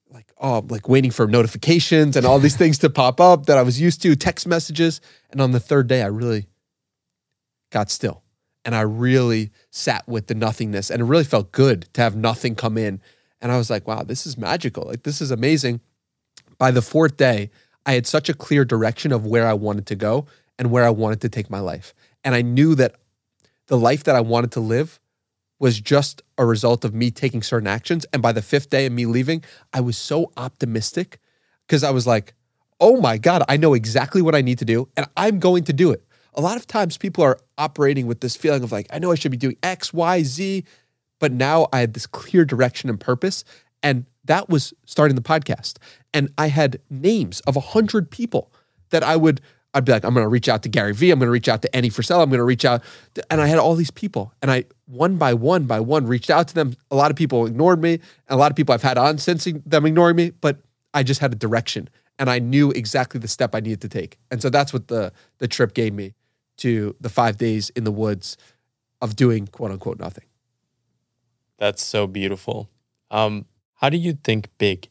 [0.09, 3.61] like, oh, like waiting for notifications and all these things to pop up that I
[3.61, 5.01] was used to, text messages.
[5.29, 6.47] And on the third day, I really
[7.71, 8.23] got still
[8.65, 10.89] and I really sat with the nothingness.
[10.89, 13.01] And it really felt good to have nothing come in.
[13.41, 14.83] And I was like, wow, this is magical.
[14.83, 15.79] Like, this is amazing.
[16.57, 17.51] By the fourth day,
[17.85, 20.25] I had such a clear direction of where I wanted to go
[20.57, 21.93] and where I wanted to take my life.
[22.23, 22.95] And I knew that
[23.67, 24.99] the life that I wanted to live
[25.59, 28.05] was just a result of me taking certain actions.
[28.13, 29.43] And by the fifth day of me leaving,
[29.73, 31.19] I was so optimistic
[31.67, 32.33] because I was like,
[32.79, 35.73] oh my God, I know exactly what I need to do and I'm going to
[35.73, 36.03] do it.
[36.33, 39.15] A lot of times people are operating with this feeling of like, I know I
[39.15, 40.63] should be doing X, Y, Z.
[41.19, 43.43] But now I had this clear direction and purpose.
[43.83, 45.77] And that was starting the podcast.
[46.13, 48.51] And I had names of a hundred people
[48.89, 49.41] that I would,
[49.73, 51.11] I'd be like, I'm going to reach out to Gary Vee.
[51.11, 52.23] I'm going to reach out to Andy Frisella.
[52.23, 52.81] I'm going to reach out.
[53.13, 54.33] To, and I had all these people.
[54.41, 56.73] And I, one by one by one, reached out to them.
[56.89, 57.93] A lot of people ignored me.
[57.93, 60.31] And a lot of people I've had on since them ignoring me.
[60.31, 60.59] But
[60.93, 61.89] I just had a direction.
[62.17, 64.17] And I knew exactly the step I needed to take.
[64.31, 66.15] And so that's what the, the trip gave me
[66.57, 68.37] to the five days in the woods
[69.01, 70.25] of doing quote unquote nothing.
[71.57, 72.69] That's so beautiful.
[73.11, 73.45] Um,
[73.75, 74.89] how do you think big?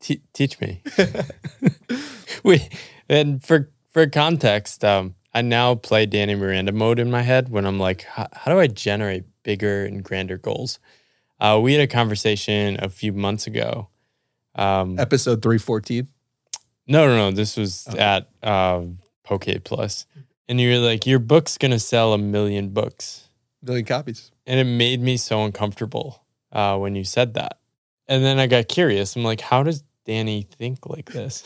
[0.00, 0.82] Teach me.
[2.44, 2.68] we
[3.08, 7.66] and for for context, um, I now play Danny Miranda mode in my head when
[7.66, 10.78] I'm like, how, do I generate bigger and grander goals?
[11.40, 13.88] Uh, we had a conversation a few months ago.
[14.54, 16.08] Um, Episode 314.
[16.86, 17.30] no, no, no.
[17.30, 17.96] This was Oh.
[17.98, 18.82] at uh,
[19.24, 20.06] Poke Plus,
[20.48, 23.28] and you were like, your book's gonna sell a million books.
[23.62, 24.30] Million copies.
[24.46, 27.58] And it made me so uncomfortable uh, when you said that.
[28.06, 29.14] And then I got curious.
[29.16, 31.44] I'm like, how does Danny think like this?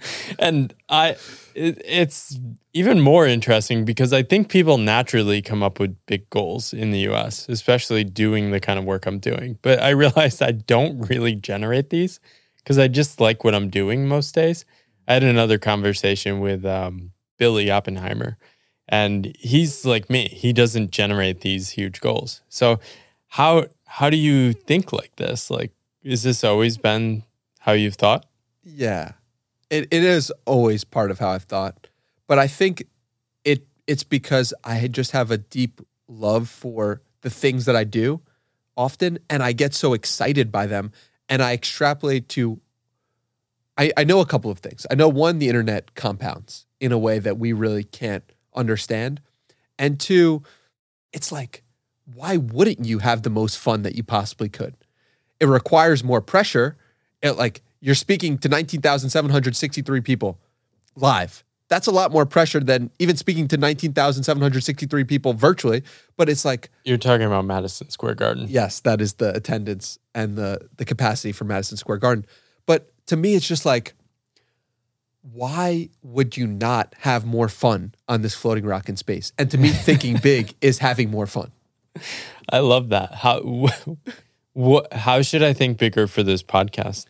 [0.40, 1.10] and I,
[1.54, 2.36] it, it's
[2.72, 6.98] even more interesting because I think people naturally come up with big goals in the
[7.10, 9.60] US, especially doing the kind of work I'm doing.
[9.62, 12.18] But I realized I don't really generate these
[12.56, 14.64] because I just like what I'm doing most days.
[15.06, 18.38] I had another conversation with um, Billy Oppenheimer,
[18.88, 20.26] and he's like me.
[20.26, 22.42] He doesn't generate these huge goals.
[22.48, 22.80] So
[23.28, 25.48] how how do you think like this?
[25.48, 25.72] Like,
[26.02, 27.24] is this always been
[27.60, 28.26] how you've thought?
[28.62, 29.12] Yeah.
[29.70, 31.88] It it is always part of how I've thought.
[32.26, 32.84] But I think
[33.44, 38.20] it it's because I just have a deep love for the things that I do
[38.76, 40.92] often and I get so excited by them
[41.28, 42.60] and I extrapolate to
[43.76, 44.86] I, I know a couple of things.
[44.90, 48.24] I know one, the internet compounds in a way that we really can't
[48.54, 49.20] understand.
[49.78, 50.42] And two,
[51.12, 51.62] it's like,
[52.12, 54.74] why wouldn't you have the most fun that you possibly could?
[55.40, 56.76] It requires more pressure.
[57.22, 60.38] It like you're speaking to 19,763 people
[60.96, 61.44] live.
[61.68, 65.82] That's a lot more pressure than even speaking to 19,763 people virtually.
[66.16, 68.46] But it's like, You're talking about Madison Square Garden.
[68.48, 72.24] yes, that is the attendance and the the capacity for Madison Square Garden.
[72.66, 73.94] But to me, it's just like,
[75.22, 79.32] why would you not have more fun on this floating rock in space?
[79.38, 81.52] And to me, thinking big is having more fun.
[82.50, 83.14] I love that.
[83.14, 83.40] How
[84.58, 87.06] what how should I think bigger for this podcast?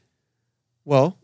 [0.85, 1.19] Well,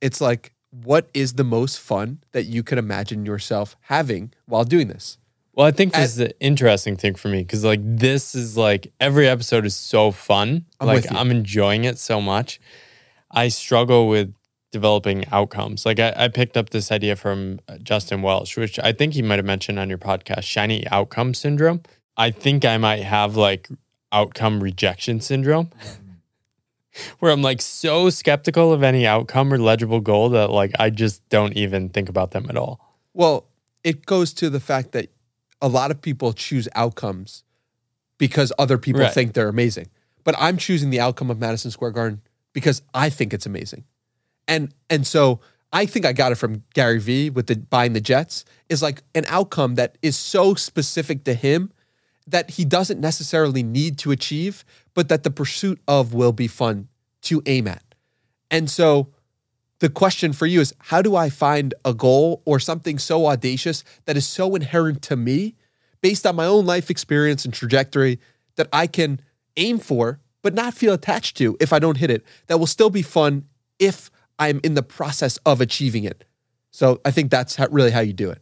[0.00, 4.88] it's like, what is the most fun that you could imagine yourself having while doing
[4.88, 5.18] this?
[5.52, 8.92] Well, I think this is the interesting thing for me because like this is like
[8.98, 10.64] every episode is so fun.
[10.80, 11.12] I'm like.
[11.12, 12.60] I'm enjoying it so much.
[13.30, 14.34] I struggle with
[14.72, 15.86] developing outcomes.
[15.86, 19.22] Like I, I picked up this idea from uh, Justin Welsh, which I think he
[19.22, 21.82] might have mentioned on your podcast, shiny outcome syndrome.
[22.16, 23.68] I think I might have like
[24.12, 25.70] outcome rejection syndrome.
[27.20, 31.26] Where I'm like so skeptical of any outcome or legible goal that like I just
[31.30, 32.98] don't even think about them at all.
[33.14, 33.46] Well,
[33.82, 35.08] it goes to the fact that
[35.62, 37.44] a lot of people choose outcomes
[38.18, 39.12] because other people Right.
[39.12, 39.88] think they're amazing.
[40.22, 42.20] But I'm choosing the outcome of Madison Square Garden
[42.52, 43.84] because I think it's amazing.
[44.46, 45.40] And and so
[45.72, 49.02] I think I got it from Gary Vee with the buying the Jets is like
[49.14, 51.72] an outcome that is so specific to him
[52.26, 54.64] that he doesn't necessarily need to achieve,
[54.94, 56.88] but that the pursuit of will be fun
[57.22, 57.82] to aim at.
[58.50, 59.08] And so
[59.78, 63.82] the question for you is how do I find a goal or something so audacious
[64.04, 65.56] that is so inherent to me
[66.00, 68.20] based on my own life experience and trajectory
[68.56, 69.20] that I can
[69.56, 72.90] aim for but not feel attached to if I don't hit it that will still
[72.90, 73.46] be fun
[73.78, 76.24] if I'm in the process of achieving it.
[76.70, 78.40] So I think that's how, really how you do it.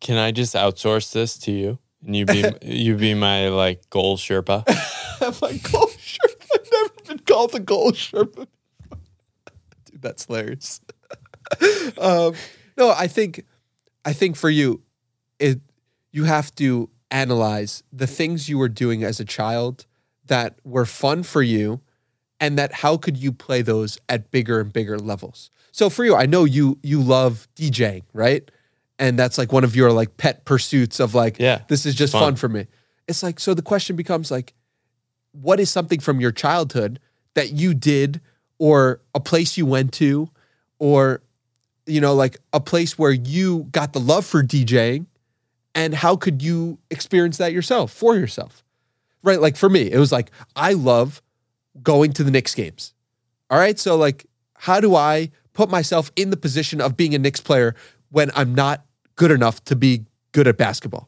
[0.00, 1.78] Can I just outsource this to you?
[2.04, 4.66] And you be you be my like goal Sherpa.
[5.42, 6.46] my goal Sherpa.
[6.54, 8.46] I've never been called a goal Sherpa.
[9.84, 10.80] Dude, that's hilarious.
[11.98, 12.34] um,
[12.76, 13.44] no, I think,
[14.04, 14.82] I think for you,
[15.38, 15.60] it
[16.12, 19.86] you have to analyze the things you were doing as a child
[20.26, 21.80] that were fun for you,
[22.38, 25.50] and that how could you play those at bigger and bigger levels.
[25.72, 28.50] So for you, I know you you love DJing, right?
[29.00, 32.12] And that's like one of your like pet pursuits of like, Yeah, this is just
[32.12, 32.22] fun.
[32.22, 32.66] fun for me.
[33.08, 34.52] It's like so the question becomes like,
[35.32, 37.00] what is something from your childhood
[37.34, 38.20] that you did
[38.58, 40.28] or a place you went to
[40.78, 41.22] or
[41.86, 45.06] you know like a place where you got the love for DJing
[45.74, 48.64] and how could you experience that yourself for yourself
[49.22, 51.22] right like for me it was like I love
[51.82, 52.92] going to the Knicks games
[53.48, 57.18] all right so like how do I put myself in the position of being a
[57.18, 57.74] Knicks player
[58.10, 58.84] when I'm not
[59.20, 59.92] good enough to be
[60.32, 61.06] good at basketball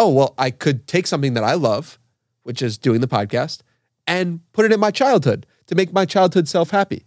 [0.00, 1.98] oh well I could take something that I love
[2.48, 3.56] which is doing the podcast,
[4.06, 7.06] and put it in my childhood to make my childhood self happy.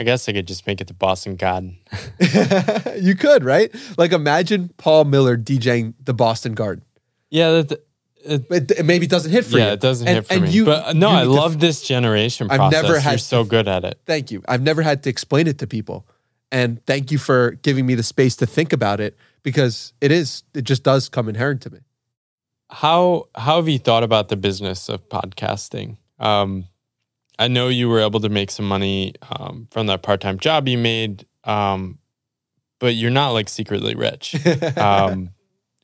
[0.00, 1.76] I guess I could just make it the Boston Garden.
[3.00, 3.74] you could, right?
[3.96, 6.84] Like imagine Paul Millerd DJing the Boston Garden.
[7.30, 7.72] Yeah, that,
[8.24, 9.64] it, It, it maybe doesn't hit for you.
[9.64, 10.50] yeah, it doesn't And- hit for and me.
[10.50, 12.82] you- but uh, no, you I need to- love this generation I've process.
[12.82, 13.98] never You're had so to- good at it.
[14.06, 14.42] Thank you.
[14.46, 16.06] I've never had to explain it to people.
[16.50, 20.44] And thank you for giving me the space to think about it because it is,
[20.54, 21.80] it just does come inherent to me.
[22.70, 25.96] How how have you thought about the business of podcasting?
[26.18, 26.66] Um,
[27.38, 30.68] I know you were able to make some money um, from that part time job
[30.68, 31.98] you made, um,
[32.78, 34.34] but you're not like secretly rich,
[34.76, 35.30] um,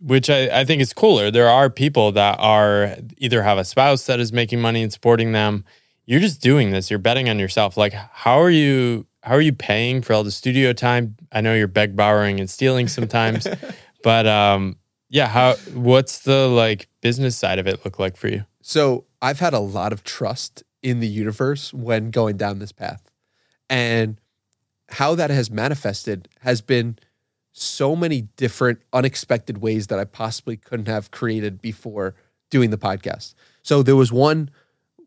[0.00, 1.30] which I, I think is cooler.
[1.30, 5.32] There are people that are either have a spouse that is making money and supporting
[5.32, 5.64] them.
[6.06, 6.90] You're just doing this.
[6.90, 7.76] You're betting on yourself.
[7.76, 9.06] Like, how are you?
[9.24, 11.16] How are you paying for all the studio time?
[11.32, 13.46] I know you're beg borrowing and stealing sometimes,
[14.02, 14.76] but um,
[15.08, 15.28] yeah.
[15.28, 15.54] How?
[15.72, 18.44] What's the like business side of it look like for you?
[18.60, 23.10] So I've had a lot of trust in the universe when going down this path.
[23.70, 24.20] And
[24.90, 26.98] how that has manifested has been
[27.52, 32.14] so many different unexpected ways that I possibly couldn't have created before
[32.50, 33.32] doing the podcast.
[33.62, 34.50] So there was one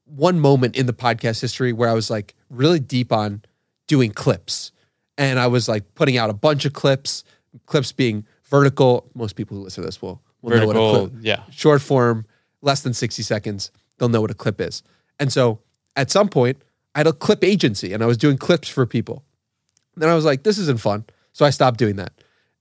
[0.06, 3.44] one moment in the podcast history where I was like really deep on
[3.88, 4.72] doing clips.
[5.18, 7.24] And I was like putting out a bunch of clips,
[7.66, 9.10] clips being vertical.
[9.16, 11.44] Most people who listen to this will, will know what a clip yeah.
[11.50, 12.26] short form,
[12.62, 14.84] less than 60 seconds, they'll know what a clip is.
[15.20, 15.60] And so
[15.96, 16.62] at some point,
[16.94, 19.24] I had a clip agency and I was doing clips for people.
[19.96, 21.06] Then I was like, this isn't fun.
[21.34, 22.14] So I stopped doing that.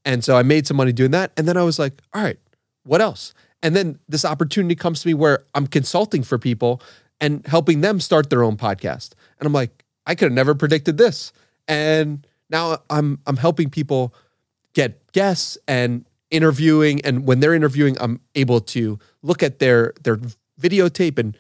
[0.05, 1.33] And so I made some money doing that.
[1.37, 2.39] And then I was like, all right,
[2.85, 3.35] what else?
[3.63, 6.81] And then this opportunity comes to me where I'm consulting for people
[7.21, 9.13] and helping them start their own podcast.
[9.41, 11.33] And I'm like, I could have never predicted this.
[11.69, 14.15] And now I'm I'm helping people
[14.73, 20.19] get guests and interviewing and when they're interviewing I'm able to look at their their
[20.61, 21.37] videotape and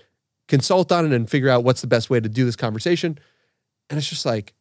[0.48, 3.18] consult on it and figure out what's the best way to do this conversation.
[3.90, 4.54] And it's just like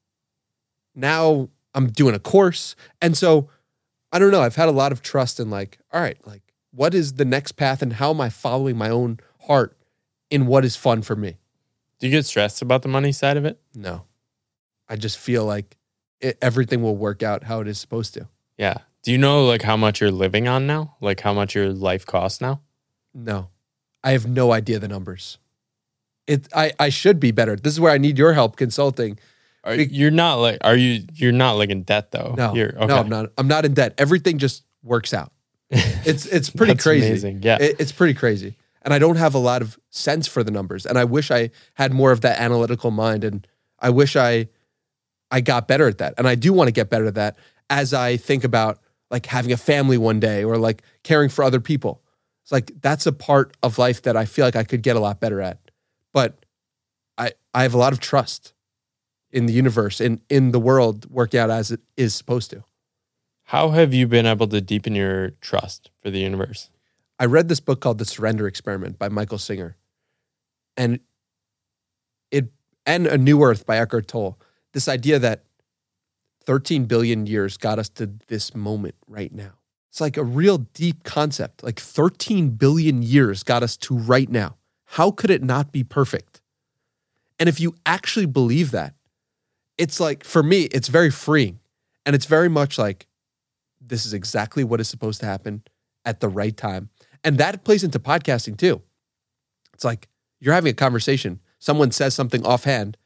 [0.95, 2.75] now I'm doing a course.
[3.01, 3.49] And so
[4.11, 6.41] I don't know, I've had a lot of trust in like, all right, like
[6.71, 9.77] what is the next path and how am I following my own heart
[10.29, 11.37] in what is fun for me?
[11.99, 13.59] Do you get stressed about the money side of it?
[13.73, 14.03] No.
[14.89, 15.77] I just feel like
[16.19, 18.27] it, everything will work out how it is supposed to.
[18.57, 18.75] Yeah.
[19.03, 20.95] Do you know like how much you're living on now?
[21.01, 22.61] Like how much your life costs now?
[23.13, 23.49] No.
[24.03, 25.37] I have no idea the numbers.
[26.27, 27.55] It I I should be better.
[27.55, 29.19] This is where I need your help consulting.
[29.63, 32.35] Are, you're not like are you you're not like in debt though?
[32.37, 32.53] No.
[32.55, 32.85] You're, okay.
[32.87, 33.31] No, I'm not.
[33.37, 33.93] I'm not in debt.
[33.97, 35.31] Everything just works out.
[36.05, 37.07] It's it's pretty That's crazy.
[37.07, 37.41] amazing.
[37.41, 37.57] Yeah.
[37.59, 38.55] It- it's pretty crazy.
[38.85, 40.85] And I don't have a lot of sense for the numbers.
[40.85, 43.23] And I wish I had more of that analytical mind.
[43.23, 43.45] And
[43.79, 44.47] I wish I
[45.31, 46.13] I got better at that.
[46.17, 47.35] And I do want to get better at that
[47.69, 48.79] as I think about
[49.09, 52.03] like having a family one day or like caring for other people.
[52.43, 54.99] It's like that's a part of life that I feel like I could get a
[54.99, 55.59] lot better at.
[56.13, 56.45] But
[57.17, 58.53] I I have a lot of trust
[59.31, 62.63] in the universe and in the world working out as it is supposed to.
[63.45, 66.69] How have you been able to deepen your trust for the universe?
[67.19, 69.77] I read this book called The Surrender Experiment by Michael Singer.
[70.75, 70.99] And
[72.31, 72.51] it
[72.85, 74.37] and A New Earth by Eckhart Tolle.
[74.73, 75.45] This idea that
[76.45, 79.53] 13 billion years got us to this moment right now.
[79.89, 81.63] It's like a real deep concept.
[81.63, 84.57] Like 13 billion years got us to right now.
[84.83, 86.41] How could it not be perfect?
[87.39, 88.93] And if you actually believe that,
[89.77, 91.59] it's like for me, it's very freeing.
[92.05, 93.07] And it's very much like
[93.81, 95.63] this is exactly what is supposed to happen
[96.03, 96.89] at the right time.
[97.25, 98.81] And that plays into podcasting too.
[99.73, 100.07] It's like
[100.39, 102.97] you're having a conversation, someone says something offhand,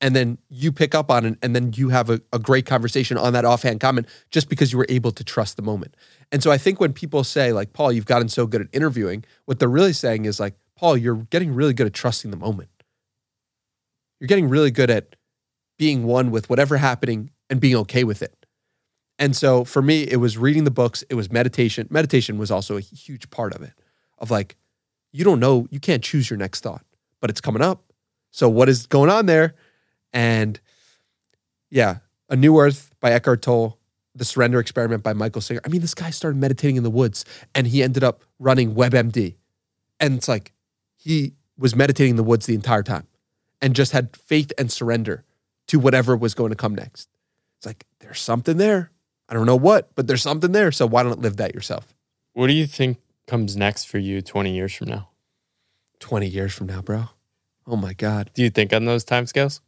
[0.00, 3.16] and then you pick up on it, and then you have a, a great conversation
[3.16, 5.96] on that offhand comment just because you were able to trust the moment.
[6.30, 9.24] And so I think when people say, like, Paul, you've gotten so good at interviewing,
[9.46, 12.70] what they're really saying is like, Paul, you're getting really good at trusting the moment.
[14.20, 15.16] You're getting really good at
[15.78, 18.37] being one with whatever happening and being okay with it.
[19.18, 21.88] And so for me, it was reading the books, it was meditation.
[21.90, 23.72] Meditation was also a huge part of it,
[24.18, 24.56] of like,
[25.12, 26.84] you don't know, you can't choose your next thought,
[27.20, 27.92] but it's coming up.
[28.30, 29.54] So what is going on there?
[30.12, 30.60] And
[31.70, 31.98] yeah,
[32.28, 33.78] A New Earth by Eckhart Tolle,
[34.14, 35.60] The Surrender Experiment by Michael Singer.
[35.64, 39.36] I mean, this guy started meditating in the woods and he ended up running WebMD.
[39.98, 40.52] And it's like
[40.96, 43.06] he was meditating in the woods the entire time
[43.60, 45.24] and just had faith and surrender
[45.66, 47.08] to whatever was going to come next.
[47.56, 48.92] It's like, there's something there.
[49.28, 50.72] I don't know what, but there's something there.
[50.72, 51.94] So why don't live that yourself?
[52.32, 55.08] What do you think comes next for you 20 years from now?
[56.00, 57.04] 20 years from now, bro.
[57.66, 58.30] Oh my God.
[58.34, 59.60] Do you think on those timescales?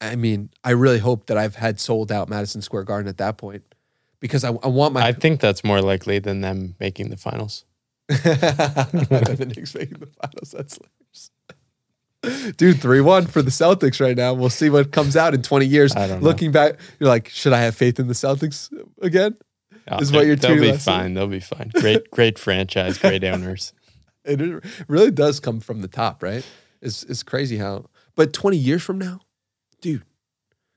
[0.00, 3.36] I mean, I really hope that I've had sold out Madison Square Garden at that
[3.36, 3.62] point
[4.20, 5.06] because I, I want my.
[5.06, 7.64] I think that's more likely than them making the finals.
[8.08, 10.50] the Knicks making the finals.
[10.50, 10.78] That's.
[12.56, 14.32] Dude, 3 1 for the Celtics right now.
[14.34, 15.94] We'll see what comes out in 20 years.
[15.94, 16.28] I don't know.
[16.28, 18.70] Looking back, you're like, should I have faith in the Celtics
[19.00, 19.36] again?
[19.88, 21.14] Oh, Is what you're They'll be fine.
[21.14, 21.70] They'll be fine.
[21.74, 23.72] Great, great franchise, great owners.
[24.24, 26.46] It really does come from the top, right?
[26.80, 29.20] It's, it's crazy how, but 20 years from now,
[29.82, 30.04] dude,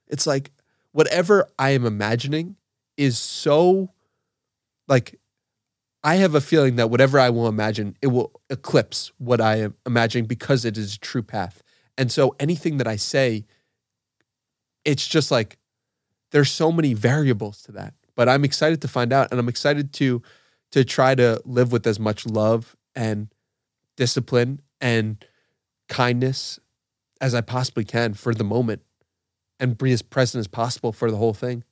[0.08, 0.50] it's like
[0.92, 2.56] whatever I am imagining
[2.96, 3.90] is so
[4.86, 5.18] like
[6.04, 9.74] I have a feeling that whatever I will imagine, it will eclipse what I am
[9.84, 11.62] imagining because it is a true path.
[11.96, 13.44] And so anything that I say,
[14.84, 15.58] it's just like
[16.30, 17.94] there's so many variables to that.
[18.14, 20.22] But I'm excited to find out and I'm excited to
[20.72, 23.28] to try to live with as much love and
[23.96, 25.24] discipline and
[25.88, 26.58] kindness
[27.20, 28.82] as I possibly can for the moment
[29.58, 31.64] and be as present as possible for the whole thing.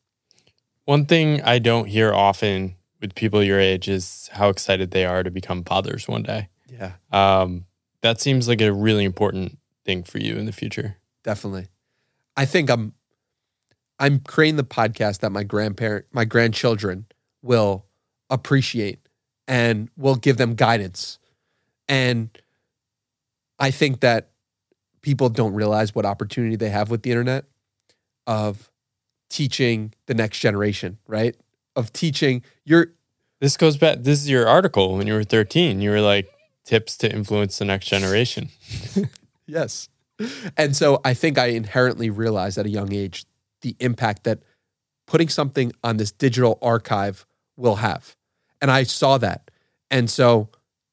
[0.86, 5.23] One thing I don't hear often with people your age is how excited they are
[5.23, 6.48] to become fathers one day.
[6.68, 7.66] Yeah, Um,
[8.01, 10.97] that seems like a really important thing for you in the future.
[11.23, 11.68] definitely.
[12.36, 12.93] I think I'm
[13.98, 17.06] I'm creating the podcast that my grandparent, my grandchildren
[17.43, 17.86] will
[18.28, 18.98] appreciate
[19.48, 21.18] and will give them guidance.
[21.89, 22.28] And
[23.59, 24.31] I think that
[25.01, 27.44] people don't realize what opportunity they have with the internet
[28.27, 28.70] of
[29.31, 31.36] teaching the next generation, right?
[31.77, 32.89] Of teaching your
[33.40, 33.98] This goes back.
[34.01, 35.81] This is your article when you were 13.
[35.81, 36.28] You were like,
[36.66, 38.51] tips to influence the next generation.
[39.47, 39.89] yes.
[40.57, 43.24] And so I think I inherently realized at a young age
[43.62, 44.40] the impact that
[45.07, 47.24] putting something on this digital archive
[47.57, 48.16] will have.
[48.61, 49.51] And I saw that.
[49.90, 50.48] And so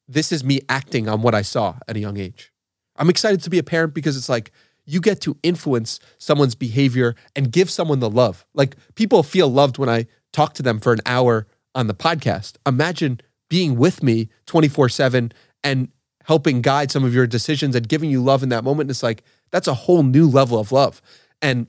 [0.07, 2.51] this is me acting on what I saw at a young age.
[2.95, 4.51] I'm excited to be a parent because it's like
[4.85, 8.45] you get to influence someone's behavior and give someone the love.
[8.53, 12.57] Like people feel loved when I talk to them for an hour on the podcast.
[12.65, 15.31] Imagine being with me 24 7
[15.64, 15.88] and
[16.26, 18.89] helping guide some of your decisions and giving you love in that moment.
[18.89, 21.01] It's like that's a whole new level of love.
[21.41, 21.68] And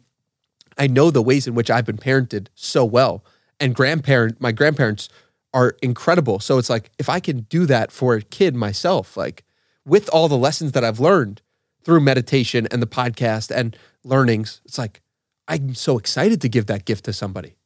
[0.79, 3.25] I know the ways in which I've been parented so well.
[3.61, 5.09] And grandparent, my grandparents
[5.53, 6.41] are incredible.
[6.41, 9.45] So it's like if I can do that for a kid myself, like
[9.85, 11.43] with all the lessons that I've learned
[11.85, 15.01] through meditation and the podcast and learnings, it's like
[15.47, 17.57] I'm so excited to give that gift to somebody,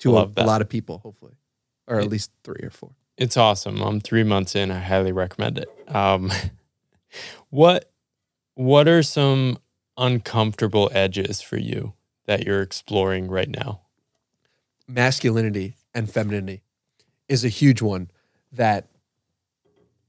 [0.00, 1.34] to a, a, lot of people, hopefully,
[1.86, 2.92] or at least three or four.
[3.16, 3.80] It's awesome.
[3.80, 4.70] I'm three months in.
[4.70, 5.68] I highly recommend it.
[5.88, 6.32] Um,
[7.50, 7.90] what
[8.54, 9.58] What are some
[9.96, 11.94] uncomfortable edges for you
[12.26, 13.82] that you're exploring right now?
[14.88, 16.62] Masculinity and femininity
[17.28, 18.10] is a huge one
[18.52, 18.88] that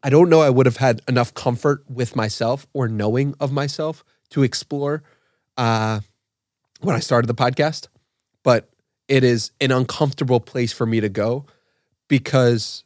[0.04, 4.04] I don't know I would have had enough comfort with myself or knowing of myself
[4.30, 5.04] to explore
[5.58, 6.02] uh,
[6.82, 7.88] when I started the podcast.
[8.44, 8.70] But
[9.08, 11.46] it is an uncomfortable place for me to go
[12.08, 12.84] because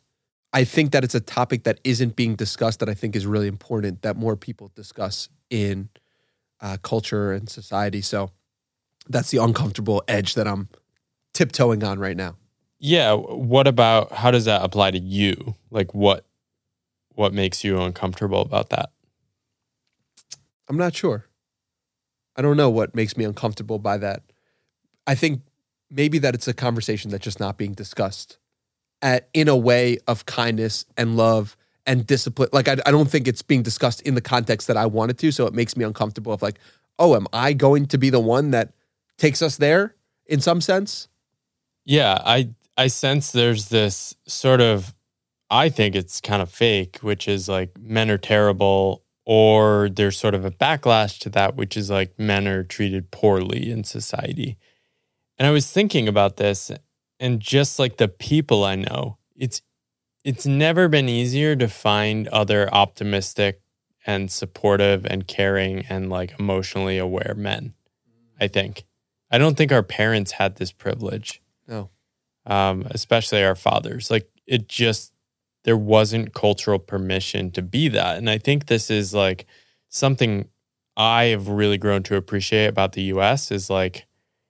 [0.52, 3.48] I think that it's a topic that isn't being discussed that I think is really
[3.48, 5.90] important that more people discuss in
[6.62, 8.02] uh, culture and society.
[8.02, 8.32] So
[9.08, 10.70] that's the uncomfortable edge that I'm
[11.34, 12.36] tiptoeing on right now.
[12.80, 13.14] Yeah.
[13.14, 15.56] What about how does that apply to you?
[15.70, 16.26] Like what
[17.16, 18.91] what makes you uncomfortable about that?
[20.70, 21.26] I'm not sure.
[22.36, 24.24] I don't know what makes me uncomfortable by that.
[25.06, 25.41] I think
[25.90, 28.38] maybe that it's a conversation that's just not being discussed
[29.02, 31.56] at, in a way of kindness and love
[31.86, 32.49] and discipline.
[32.53, 35.32] Like I, I don't think it's being discussed in the context that I wanted to.
[35.32, 36.60] So it makes me uncomfortable of like,
[36.98, 38.74] oh, am I going to be the one that
[39.18, 39.95] takes us there
[40.26, 41.07] in some sense?
[41.86, 44.94] Yeah, I I sense there's this sort of
[45.49, 50.36] I think it's kind of fake, which is like men are terrible or there's sort
[50.36, 54.57] of a backlash to that which is like men are treated poorly in society.
[55.40, 56.70] And I was thinking about this
[57.20, 59.61] and just like the people I know, it's
[60.26, 63.61] it's never been easier to find other optimistic
[64.06, 67.74] and supportive and caring and like emotionally aware men.
[68.40, 68.86] I think.
[69.32, 71.41] I don't think our parents had this privilege.
[71.68, 71.90] No.
[72.45, 74.11] Um, especially our fathers.
[74.11, 75.14] Like it just
[75.64, 78.18] there wasn't cultural permission to be that.
[78.18, 79.45] And I think this is like
[79.88, 80.49] something
[80.98, 84.06] I have really grown to appreciate about the US is like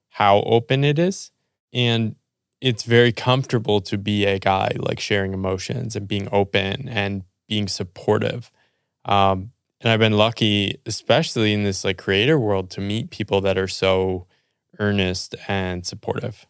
[0.10, 1.32] how open it is.
[1.74, 2.16] And
[2.62, 7.68] it's very comfortable to be a guy like sharing emotions and being open and being
[7.68, 8.52] supportive.
[9.06, 13.58] Um, and I've been lucky, especially in this like creator world, to meet people that
[13.58, 14.28] are so
[14.78, 16.46] earnest and supportive.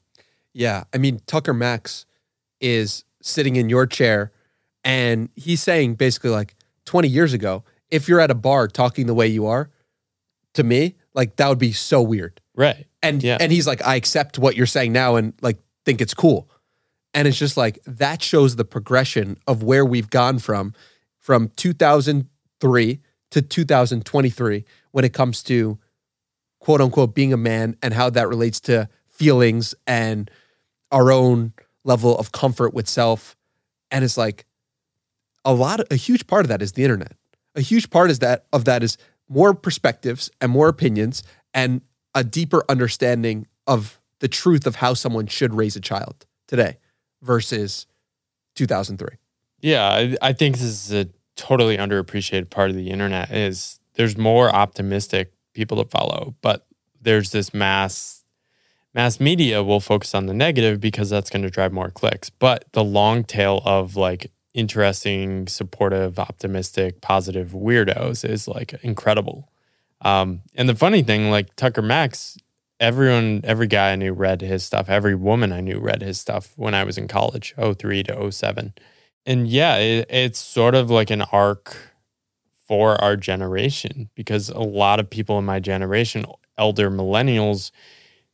[0.54, 0.86] Yeah.
[0.94, 2.06] I mean, Tucker Max
[2.60, 4.32] is sitting in your chair
[4.84, 6.56] and he's saying basically like
[6.86, 9.70] 20 years ago, if you're at a bar talking the way you are,
[10.54, 12.42] to me, like that would be so weird.
[12.60, 12.88] Right.
[13.02, 13.38] And yeah.
[13.40, 16.50] and he's like, I accept what you're saying now and like think it's cool.
[17.14, 20.74] And it's just like that shows the progression of where we've gone from
[21.20, 23.00] from 2003
[23.32, 25.80] to 2023 when it comes to
[26.60, 30.30] quote unquote being a man and how that relates to feelings and
[30.92, 31.54] our own
[31.86, 33.38] level of comfort with self.
[33.90, 34.46] And it's like
[35.46, 37.14] a lot of, a huge part of that is the internet.
[37.56, 38.98] A huge part is that of that is
[39.30, 41.24] more perspectives and more opinions
[41.54, 41.82] and
[42.16, 46.78] a deeper understanding of the truth of how someone should raise a child today
[47.22, 47.86] versus
[48.56, 49.18] 2003.
[49.62, 54.18] Yeah, I, I think this is a totally underappreciated part of the internet is there's
[54.18, 56.66] more optimistic people to follow, but
[57.02, 58.26] there's this mass
[58.94, 62.30] mass media will focus on the negative because that's going to drive more clicks.
[62.30, 69.50] But the long tail of like interesting, supportive, optimistic, positive weirdos is like incredible.
[70.02, 72.38] Um, and the funny thing, like Tucker Max,
[72.80, 74.90] everyone, every guy I knew read his stuff.
[74.90, 78.74] Every woman I knew read his stuff when I was in college, 03 to 07.
[79.26, 81.76] And yeah, it, it's sort of like an arc
[82.68, 86.26] for our generation because a lot of people in my generation,
[86.58, 87.72] elder millennials,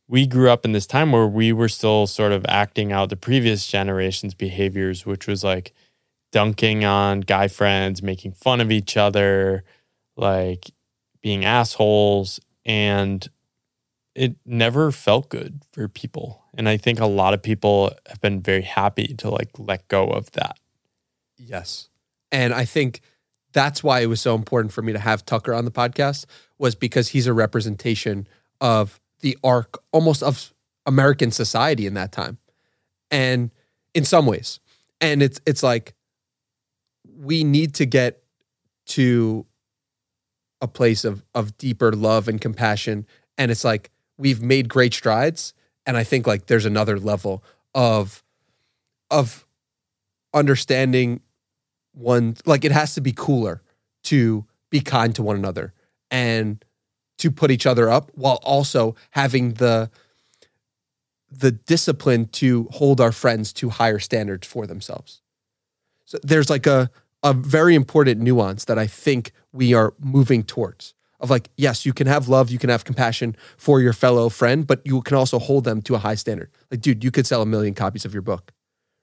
[0.08, 3.16] we grew up in this time where we were still sort of acting out the
[3.16, 5.72] previous generation's behaviors, which was like
[6.32, 9.64] dunking on guy friends, making fun of each other,
[10.16, 10.70] like
[11.26, 12.38] being assholes.
[12.64, 13.28] And
[14.14, 16.44] it never felt good for people.
[16.56, 20.06] And I think a lot of people have been very happy to like let go
[20.06, 20.56] of that.
[21.36, 21.88] Yes.
[22.30, 23.00] And I think
[23.52, 26.26] that's why it was so important for me to have Tucker on the podcast
[26.58, 28.28] was because he's a representation
[28.60, 30.54] of the arc almost of
[30.86, 32.38] American society in that time.
[33.10, 33.50] And
[33.94, 34.60] in some ways.
[35.00, 35.92] And it's it's like
[37.18, 38.22] we need to get
[38.86, 39.44] to
[40.66, 43.06] a place of of deeper love and compassion
[43.38, 45.54] and it's like we've made great strides
[45.86, 47.42] and I think like there's another level
[47.74, 48.22] of
[49.10, 49.46] of
[50.34, 51.20] understanding
[51.92, 53.62] one like it has to be cooler
[54.04, 55.72] to be kind to one another
[56.10, 56.64] and
[57.18, 59.90] to put each other up while also having the
[61.30, 65.22] the discipline to hold our friends to higher standards for themselves.
[66.04, 66.90] So there's like a
[67.22, 71.92] a very important nuance that I think we are moving towards of like yes, you
[71.92, 75.38] can have love, you can have compassion for your fellow friend, but you can also
[75.38, 76.50] hold them to a high standard.
[76.70, 78.52] Like dude, you could sell a million copies of your book.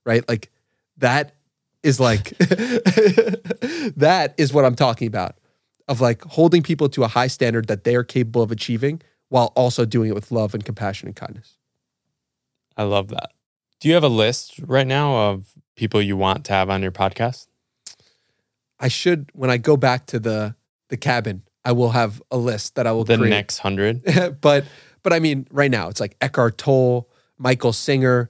[0.05, 0.27] Right?
[0.27, 0.51] Like
[0.97, 1.33] that
[1.81, 5.37] is like that is what I'm talking about
[5.87, 9.51] of like holding people to a high standard that they are capable of achieving while
[9.55, 11.57] also doing it with love and compassion and kindness.
[12.77, 13.31] I love that.
[13.79, 16.91] Do you have a list right now of people you want to have on your
[16.91, 17.47] podcast?
[18.83, 20.55] I should when I go back to the
[20.89, 23.29] the cabin, I will have a list that I will The create.
[23.29, 24.03] next hundred?
[24.41, 24.65] but
[25.03, 28.29] but I mean, right now it's like Eckhart Tolle, Michael Singer,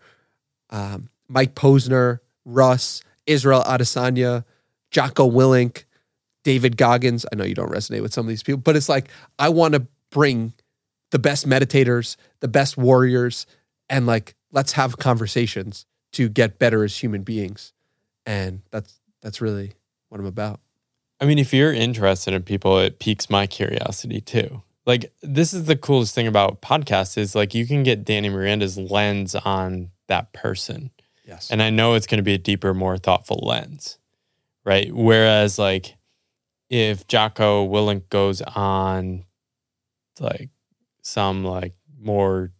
[0.69, 4.45] um, Mike Posner, Russ, Israel Adesanya,
[4.91, 5.85] Jocko Willink,
[6.43, 7.25] David Goggins.
[7.31, 9.09] I know you don't resonate with some of these people, but it's like
[9.39, 10.53] I want to bring
[11.09, 13.47] the best meditators, the best warriors,
[13.89, 17.73] and like let's have conversations to get better as human beings.
[18.25, 19.73] And that's that's really
[20.13, 20.59] what I'm about.
[21.19, 24.61] I mean, if you're interested in people, it piques my curiosity too.
[24.85, 28.77] Like, this is the coolest thing about podcasts is like you can get Danny Miranda's
[28.77, 30.91] lens on that person.
[31.25, 31.49] Yes.
[31.49, 33.97] And I know it's going to be a deeper, more thoughtful lens,
[34.65, 34.93] right?
[34.93, 35.95] Whereas, like,
[36.69, 39.25] if Jocko Willink goes on
[40.19, 40.49] like
[41.01, 42.51] some like more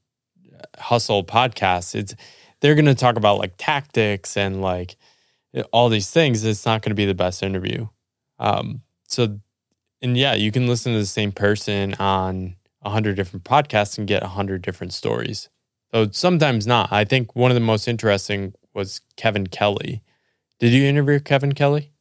[0.78, 2.16] hustle podcast, it's
[2.62, 4.96] they're going to talk about like tactics and like
[5.72, 6.44] all these things.
[6.44, 7.88] It's not going to be the best interview.
[8.40, 9.40] Um, so,
[10.02, 14.08] and yeah, you can listen to the same person on a hundred different podcasts and
[14.08, 15.50] get a hundred different stories.
[15.94, 16.92] So sometimes not.
[16.92, 20.02] I think one of the most interesting was Kevin Kelly.
[20.60, 21.92] Did you interview Kevin Kelly?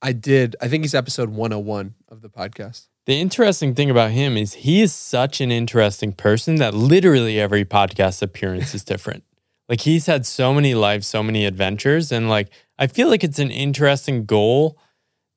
[0.00, 0.56] I did.
[0.60, 2.86] I think he's episode 101 of the podcast.
[3.06, 7.64] The interesting thing about him is he is such an interesting person that literally every
[7.64, 9.24] podcast appearance is different.
[9.68, 12.10] like he's had so many lives, so many adventures.
[12.10, 12.48] And like
[12.82, 14.76] I feel like it's an interesting goal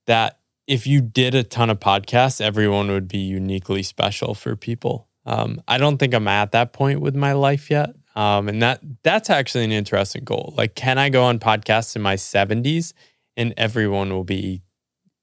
[0.07, 5.09] that if you did a ton of podcasts, everyone would be uniquely special for people.
[5.27, 7.91] Um, I don't think I'm at that point with my life yet.
[8.15, 10.55] Um, and that that's actually an interesting goal.
[10.57, 12.93] Like, can I go on podcasts in my 70s
[13.37, 14.63] and everyone will be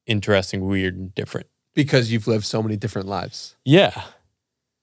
[0.07, 1.49] interesting, weird, and different?
[1.75, 3.57] Because you've lived so many different lives.
[3.65, 4.01] Yeah.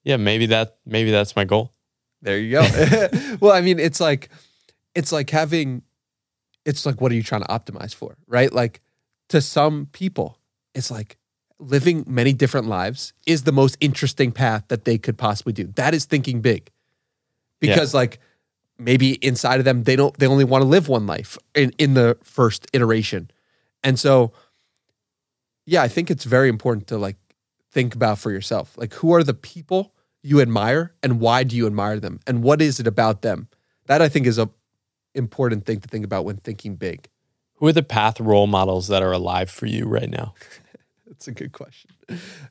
[0.03, 1.73] Yeah, maybe that maybe that's my goal.
[2.21, 3.07] There you go.
[3.39, 4.27] well, I mean, it's like
[4.93, 5.83] it's like having
[6.65, 8.51] it's like what are you trying to optimize for, right?
[8.51, 8.81] Like
[9.29, 10.37] to some people,
[10.73, 11.17] it's like
[11.59, 15.65] living many different lives is the most interesting path that they could possibly do.
[15.75, 16.71] That is thinking big.
[17.59, 18.19] Because like
[18.77, 21.93] maybe inside of them they don't they only want to live one life in in
[21.93, 23.29] the first iteration.
[23.83, 24.31] And so
[25.65, 27.17] yeah, I think it's very important to like
[27.71, 28.77] think about for yourself.
[28.77, 32.61] Like who are the people you admire and why do you admire them and what
[32.61, 33.47] is it about them
[33.85, 34.49] that i think is a
[35.19, 37.07] important thing to think about when thinking big
[37.55, 40.33] Who are the path role models that are alive for you right now?
[41.07, 41.91] that's a good question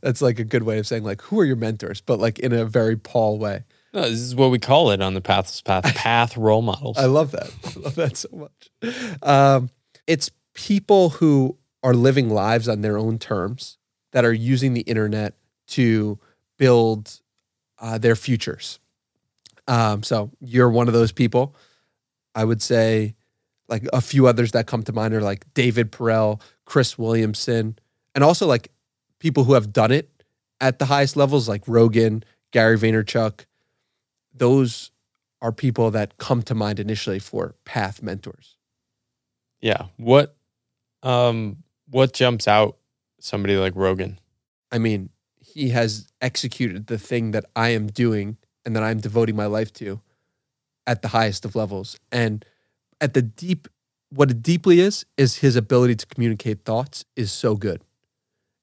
[0.03, 2.53] that's like a good way of saying like who are your mentors but like in
[2.53, 3.65] a very paul way
[3.95, 5.85] No, this is what we call it on the Pathless Path.
[5.97, 6.99] Path role models.
[6.99, 8.70] i love that i love that so much
[9.23, 9.70] um,
[10.07, 13.78] it's people who are living lives on their own terms
[14.12, 15.35] that are using the internet
[15.69, 16.19] to
[16.59, 17.20] build
[17.81, 18.81] uh, their futures
[19.66, 21.55] um, so you're one of those people
[22.39, 23.16] I would say
[23.69, 27.77] like a few others that come to mind are like David Perell, Chris Williamson,
[28.15, 28.70] and also like
[29.19, 30.23] people who have done it
[30.60, 33.44] at the highest levels, like Rogan, Gary Vaynerchuk.
[34.32, 34.93] Those
[35.43, 38.56] are people that come to mind initially for path mentors.
[39.60, 39.86] yeah.
[39.97, 40.36] What
[41.02, 42.77] um what jumps out
[43.19, 44.20] somebody like Rogan?
[44.70, 45.10] I mean,
[45.40, 49.73] he has executed the thing that I am doing and that I'm devoting my life
[49.74, 50.01] to
[50.89, 52.01] at the highest of levels.
[52.10, 52.44] And
[53.01, 53.69] at the deep,
[54.10, 57.82] what it deeply is, is his ability to communicate thoughts is so good.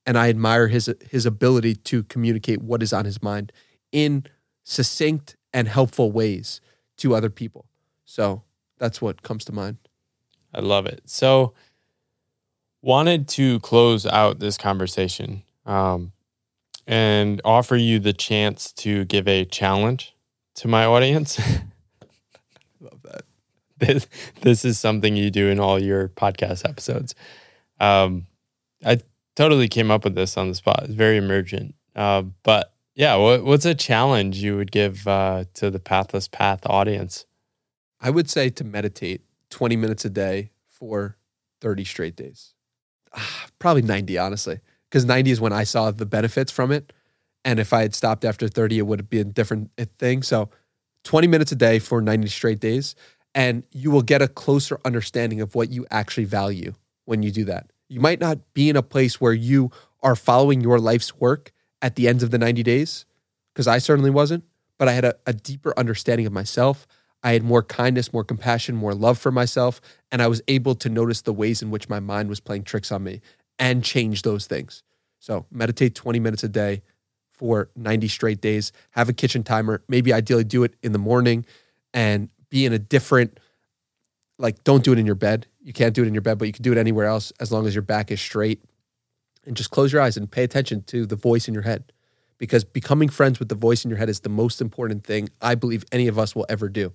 [0.06, 3.52] And I admire his his ability to communicate what is on his mind
[3.92, 4.26] in
[4.64, 6.62] succinct and helpful ways
[6.98, 7.66] to other people.
[8.04, 8.44] So
[8.78, 9.78] that's what comes to mind.
[10.54, 11.02] I love it.
[11.06, 11.54] So,
[12.82, 16.12] wanted to close out this conversation um,
[16.86, 20.16] and offer you the chance to give a challenge
[20.56, 21.40] to my audience.
[22.86, 23.22] Love that.
[23.78, 24.08] this
[24.42, 27.14] this is something you do in all your podcast episodes.
[27.80, 28.28] Um,
[28.86, 29.00] I
[29.36, 30.84] totally came up with this on the spot.
[30.84, 31.76] It's very emergent.
[31.96, 36.62] Uh, but yeah, what, what's a challenge you would give uh, to the Pathless Path
[36.66, 37.26] audience?
[38.00, 41.18] I would say to meditate 20 minutes a day for
[41.62, 42.54] 30 straight days.
[43.14, 44.60] Ah, probably 90, honestly,
[44.90, 46.94] because 90 is when I saw the benefits from it.
[47.44, 50.24] And if I had stopped after 30, it would be a different eh, thing.
[50.24, 50.50] So
[51.06, 52.96] 20 minutes a day for 90 straight days.
[53.34, 56.74] And you will get a closer understanding of what you actually value
[57.06, 57.72] when you do that.
[57.88, 59.72] You might not be in a place where you
[60.04, 61.52] are following your life's work
[61.82, 63.06] at the end of the 90 days,
[63.54, 64.44] because I certainly wasn't,
[64.78, 66.88] but I had a, a deeper understanding of myself.
[67.24, 69.82] I had more kindness, more compassion, more love for myself.
[70.12, 72.92] And I was able to notice the ways in which my mind was playing tricks
[72.92, 73.22] on me
[73.60, 74.84] and change those things.
[75.20, 76.84] So meditate 20 minutes a day
[77.38, 78.72] for 90 straight days.
[78.92, 79.84] Have a kitchen timer.
[79.88, 81.46] Maybe ideally do it in the morning
[81.94, 83.40] and be in a different,
[84.38, 85.48] like, don't do it in your bed.
[85.62, 87.52] You can't do it in your bed, but you can do it anywhere else as
[87.52, 88.64] long as your back is straight.
[89.46, 91.92] And just close your eyes and pay attention to the voice in your head
[92.38, 95.56] because becoming friends with the voice in your head is the most important thing I
[95.56, 96.94] believe any of us will ever do.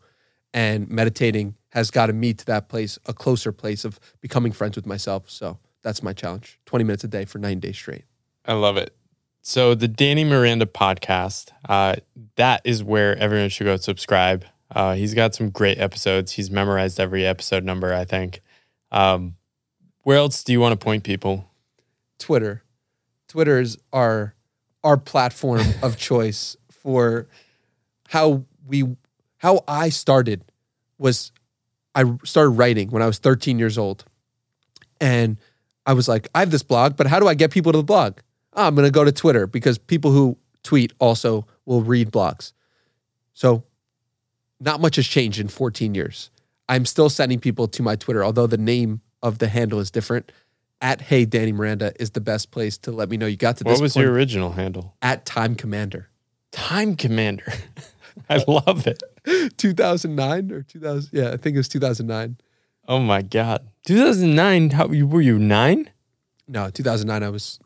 [0.53, 4.87] And meditating has gotten me to that place, a closer place of becoming friends with
[4.87, 5.31] myself.
[5.31, 8.05] So that's my challenge 20 minutes a day for nine days straight.
[8.45, 8.95] I love it.
[9.43, 11.97] So the Danny Miranda podcast, uh,
[12.37, 14.45] that is where everyone should go subscribe.
[14.71, 16.33] Uh, he's got some great episodes.
[16.33, 18.41] He's memorized every episode number, I think.
[18.93, 19.37] Um,
[20.03, 21.49] where else do you want to point people?
[22.19, 22.63] Twitter.
[23.29, 24.35] Twitter is our
[24.83, 27.27] our platform of choice for
[28.09, 28.85] how we
[29.39, 30.45] how I started
[30.99, 31.33] was
[31.95, 34.05] I started writing when I was 13 years old.
[35.01, 35.39] And
[35.87, 37.85] I was like, I have this blog, but how do I get people to the
[37.85, 38.19] blog?
[38.55, 42.53] Oh, I'm going to go to Twitter because people who tweet also will read blogs.
[43.33, 43.65] So
[44.59, 46.31] not much has changed in 14 years.
[46.69, 50.31] I'm still sending people to my Twitter, although the name of the handle is different.
[50.83, 53.65] At Hey Danny Miranda is the best place to let me know you got to
[53.65, 53.73] this.
[53.73, 54.05] What was point.
[54.05, 54.95] your original handle?
[55.03, 56.09] At Time Commander.
[56.53, 57.53] Time Commander.
[58.31, 59.03] I love it.
[59.59, 61.11] 2009 or 2000.
[61.13, 62.37] Yeah, I think it was 2009.
[62.89, 63.69] Oh my God.
[63.87, 65.91] 2009, how were you nine?
[66.49, 67.23] No, 2009.
[67.23, 67.59] I was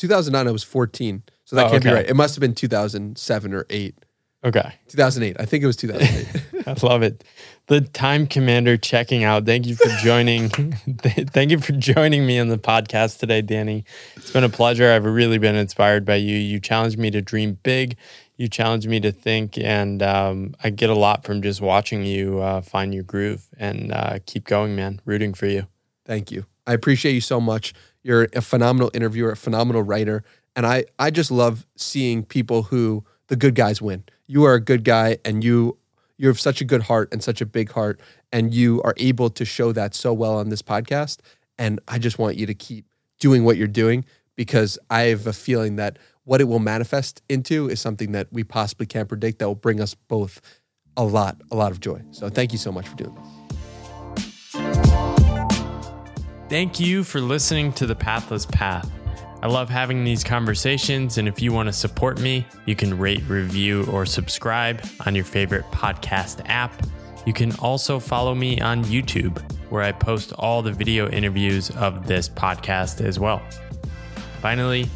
[0.00, 0.48] 2009.
[0.48, 1.22] I was 14.
[1.44, 2.08] So that Oh, can't be right.
[2.08, 3.94] It must have been 2007 or eight.
[4.42, 4.72] Okay.
[4.88, 5.36] 2008.
[5.38, 6.66] I think it was 2008.
[6.66, 7.24] I love it.
[7.66, 9.44] The Time Commander checking out.
[9.44, 10.48] Thank you for joining.
[11.00, 13.84] Thank you for joining me on the podcast today, Danny.
[14.16, 14.90] It's been a pleasure.
[14.90, 16.36] I've really been inspired by you.
[16.36, 17.96] You challenged me to dream big.
[18.36, 22.38] You challenged me to think, and um, I get a lot from just watching you
[22.40, 25.02] uh, find your groove and uh, keep going, man.
[25.04, 25.66] Rooting for you.
[26.06, 26.46] Thank you.
[26.66, 27.74] I appreciate you so much.
[28.02, 30.24] You're a phenomenal interviewer, a phenomenal writer,
[30.56, 34.04] and I I just love seeing people who the good guys win.
[34.26, 35.76] You are a good guy, and you
[36.16, 38.00] you have such a good heart and such a big heart,
[38.32, 41.18] and you are able to show that so well on this podcast.
[41.58, 42.86] And I just want you to keep
[43.18, 44.04] doing what you're doing
[44.36, 48.44] because I have a feeling that what it will manifest into is something that we
[48.44, 50.40] possibly can't predict that will bring us both
[50.96, 52.02] a lot, a lot of joy.
[52.10, 53.39] So thank you so much for doing this.
[56.50, 58.90] Thank you for listening to The Pathless Path.
[59.40, 63.22] I love having these conversations, and if you want to support me, you can rate,
[63.28, 66.72] review, or subscribe on your favorite podcast app.
[67.24, 69.40] You can also follow me on YouTube,
[69.70, 73.40] where I post all the video interviews of this podcast as well.
[74.42, 74.90] Finally,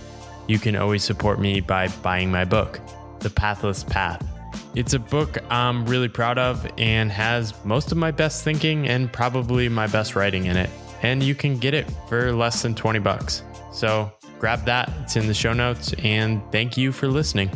[0.49, 2.81] you can always support me by buying my book,
[3.21, 4.27] The Pathless Path.
[4.75, 9.13] It's a book I'm really proud of and has most of my best thinking and
[9.13, 10.71] probably my best writing in it.
[11.05, 13.43] And you can get it for less than 20 bucks.
[13.73, 17.51] So grab that, it's in the show notes, and thank you for listening.